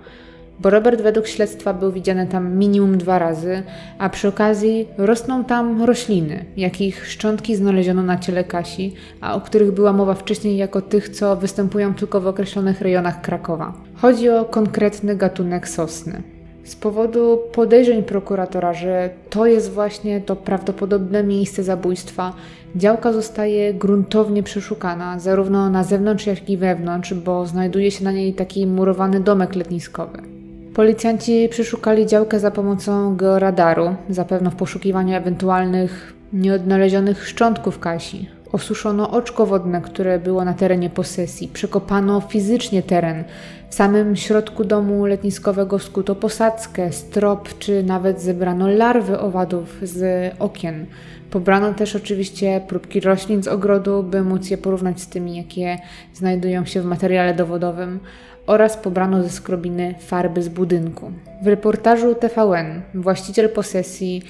[0.59, 3.63] Bo Robert według śledztwa był widziany tam minimum dwa razy,
[3.97, 9.71] a przy okazji rosną tam rośliny, jakich szczątki znaleziono na ciele Kasi, a o których
[9.71, 13.73] była mowa wcześniej jako tych, co występują tylko w określonych rejonach Krakowa.
[13.95, 16.21] Chodzi o konkretny gatunek sosny.
[16.63, 22.33] Z powodu podejrzeń prokuratora, że to jest właśnie to prawdopodobne miejsce zabójstwa,
[22.75, 28.33] działka zostaje gruntownie przeszukana, zarówno na zewnątrz, jak i wewnątrz, bo znajduje się na niej
[28.33, 30.36] taki murowany domek letniskowy.
[30.77, 38.29] Policjanci przeszukali działkę za pomocą georadaru, zapewne w poszukiwaniu ewentualnych nieodnalezionych szczątków Kasi.
[38.51, 41.47] Osuszono oczko wodne, które było na terenie posesji.
[41.47, 43.23] Przekopano fizycznie teren.
[43.69, 50.85] W samym środku domu letniskowego skuto posadzkę, strop, czy nawet zebrano larwy owadów z okien.
[51.31, 55.77] Pobrano też oczywiście próbki roślin z ogrodu, by móc je porównać z tymi, jakie
[56.13, 57.99] znajdują się w materiale dowodowym
[58.47, 61.11] oraz pobrano ze skrobiny farby z budynku.
[61.43, 64.23] W reportażu TVN właściciel posesji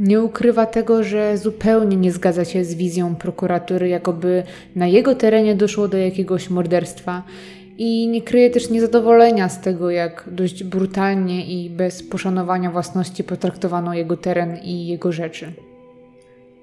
[0.00, 4.42] nie ukrywa tego, że zupełnie nie zgadza się z wizją prokuratury, jakoby
[4.76, 7.22] na jego terenie doszło do jakiegoś morderstwa
[7.78, 13.94] i nie kryje też niezadowolenia z tego, jak dość brutalnie i bez poszanowania własności potraktowano
[13.94, 15.52] jego teren i jego rzeczy.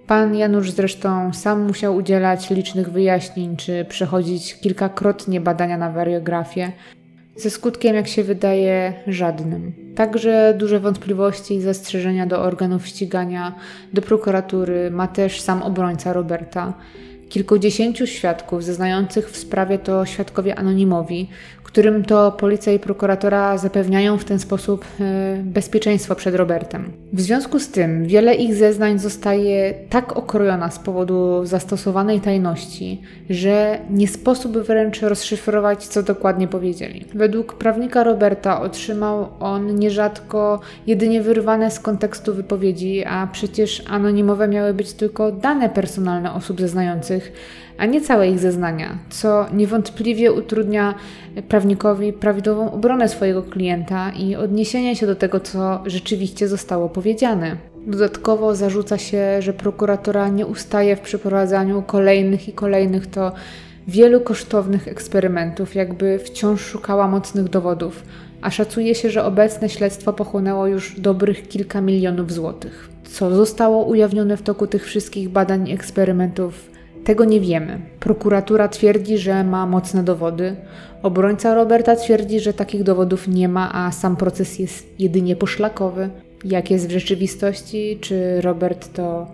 [0.08, 6.72] Pan Janusz zresztą sam musiał udzielać licznych wyjaśnień, czy przechodzić kilkakrotnie badania na wariografię,
[7.36, 9.74] ze skutkiem, jak się wydaje, żadnym.
[9.96, 13.56] Także duże wątpliwości i zastrzeżenia do organów ścigania,
[13.94, 16.74] do prokuratury ma też sam obrońca Roberta.
[17.34, 21.30] Kilkudziesięciu świadków zeznających w sprawie to świadkowie anonimowi,
[21.74, 26.92] którym to policja i prokuratora zapewniają w ten sposób e, bezpieczeństwo przed Robertem.
[27.14, 33.80] W związku z tym wiele ich zeznań zostaje tak okrojona z powodu zastosowanej tajności, że
[33.90, 37.06] nie sposób wręcz rozszyfrować, co dokładnie powiedzieli.
[37.14, 44.74] Według prawnika Roberta otrzymał on nierzadko jedynie wyrwane z kontekstu wypowiedzi, a przecież anonimowe miały
[44.74, 47.23] być tylko dane personalne osób zeznających,
[47.78, 50.96] a nie całe ich zeznania, co niewątpliwie utrudnia
[51.50, 57.58] prawnikowi prawidłową obronę swojego klienta i odniesienie się do tego, co rzeczywiście zostało powiedziane.
[57.88, 63.32] Dodatkowo zarzuca się, że prokuratora nie ustaje w przeprowadzaniu kolejnych i kolejnych to
[63.88, 68.04] wielu kosztownych eksperymentów, jakby wciąż szukała mocnych dowodów,
[68.42, 72.90] a szacuje się, że obecne śledztwo pochłonęło już dobrych kilka milionów złotych.
[73.04, 76.73] Co zostało ujawnione w toku tych wszystkich badań i eksperymentów,
[77.04, 77.80] tego nie wiemy.
[78.00, 80.56] Prokuratura twierdzi, że ma mocne dowody.
[81.04, 86.10] Obrońca Roberta twierdzi, że takich dowodów nie ma, a sam proces jest jedynie poszlakowy.
[86.46, 87.98] Jak jest w rzeczywistości?
[88.02, 89.28] Czy Robert to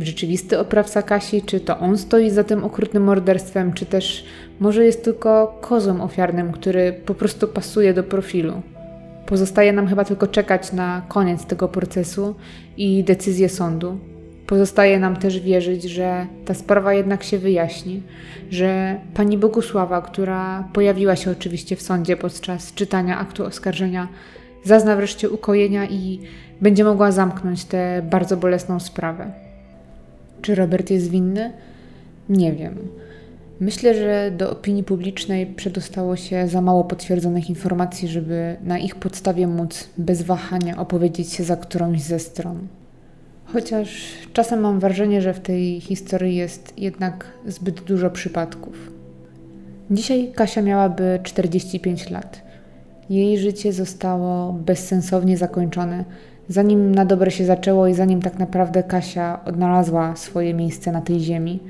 [0.00, 1.42] rzeczywisty oprawca Kasi?
[1.42, 3.72] Czy to on stoi za tym okrutnym morderstwem?
[3.72, 4.24] Czy też
[4.60, 8.62] może jest tylko kozłem ofiarnym, który po prostu pasuje do profilu?
[9.26, 12.34] Pozostaje nam chyba tylko czekać na koniec tego procesu
[12.76, 13.98] i decyzję sądu.
[14.46, 18.02] Pozostaje nam też wierzyć, że ta sprawa jednak się wyjaśni,
[18.50, 24.08] że pani Bogusława, która pojawiła się oczywiście w sądzie podczas czytania aktu oskarżenia,
[24.64, 26.20] zazna wreszcie ukojenia i
[26.60, 29.32] będzie mogła zamknąć tę bardzo bolesną sprawę.
[30.42, 31.52] Czy Robert jest winny?
[32.28, 32.74] Nie wiem.
[33.60, 39.46] Myślę, że do opinii publicznej przedostało się za mało potwierdzonych informacji, żeby na ich podstawie
[39.46, 42.68] móc bez wahania opowiedzieć się za którąś ze stron.
[43.54, 48.92] Chociaż czasem mam wrażenie, że w tej historii jest jednak zbyt dużo przypadków.
[49.90, 52.42] Dzisiaj Kasia miałaby 45 lat.
[53.10, 56.04] Jej życie zostało bezsensownie zakończone,
[56.48, 61.20] zanim na dobre się zaczęło i zanim tak naprawdę Kasia odnalazła swoje miejsce na tej
[61.20, 61.60] ziemi,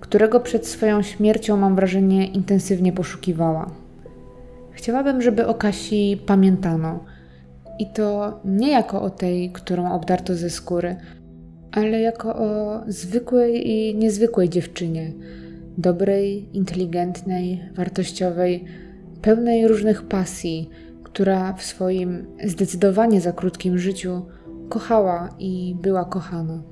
[0.00, 3.70] którego przed swoją śmiercią, mam wrażenie, intensywnie poszukiwała.
[4.72, 7.04] Chciałabym, żeby o Kasi pamiętano.
[7.78, 10.96] I to nie jako o tej, którą obdarto ze skóry,
[11.72, 15.12] ale jako o zwykłej i niezwykłej dziewczynie,
[15.78, 18.64] dobrej, inteligentnej, wartościowej,
[19.22, 20.70] pełnej różnych pasji,
[21.02, 24.22] która w swoim zdecydowanie za krótkim życiu
[24.68, 26.71] kochała i była kochana.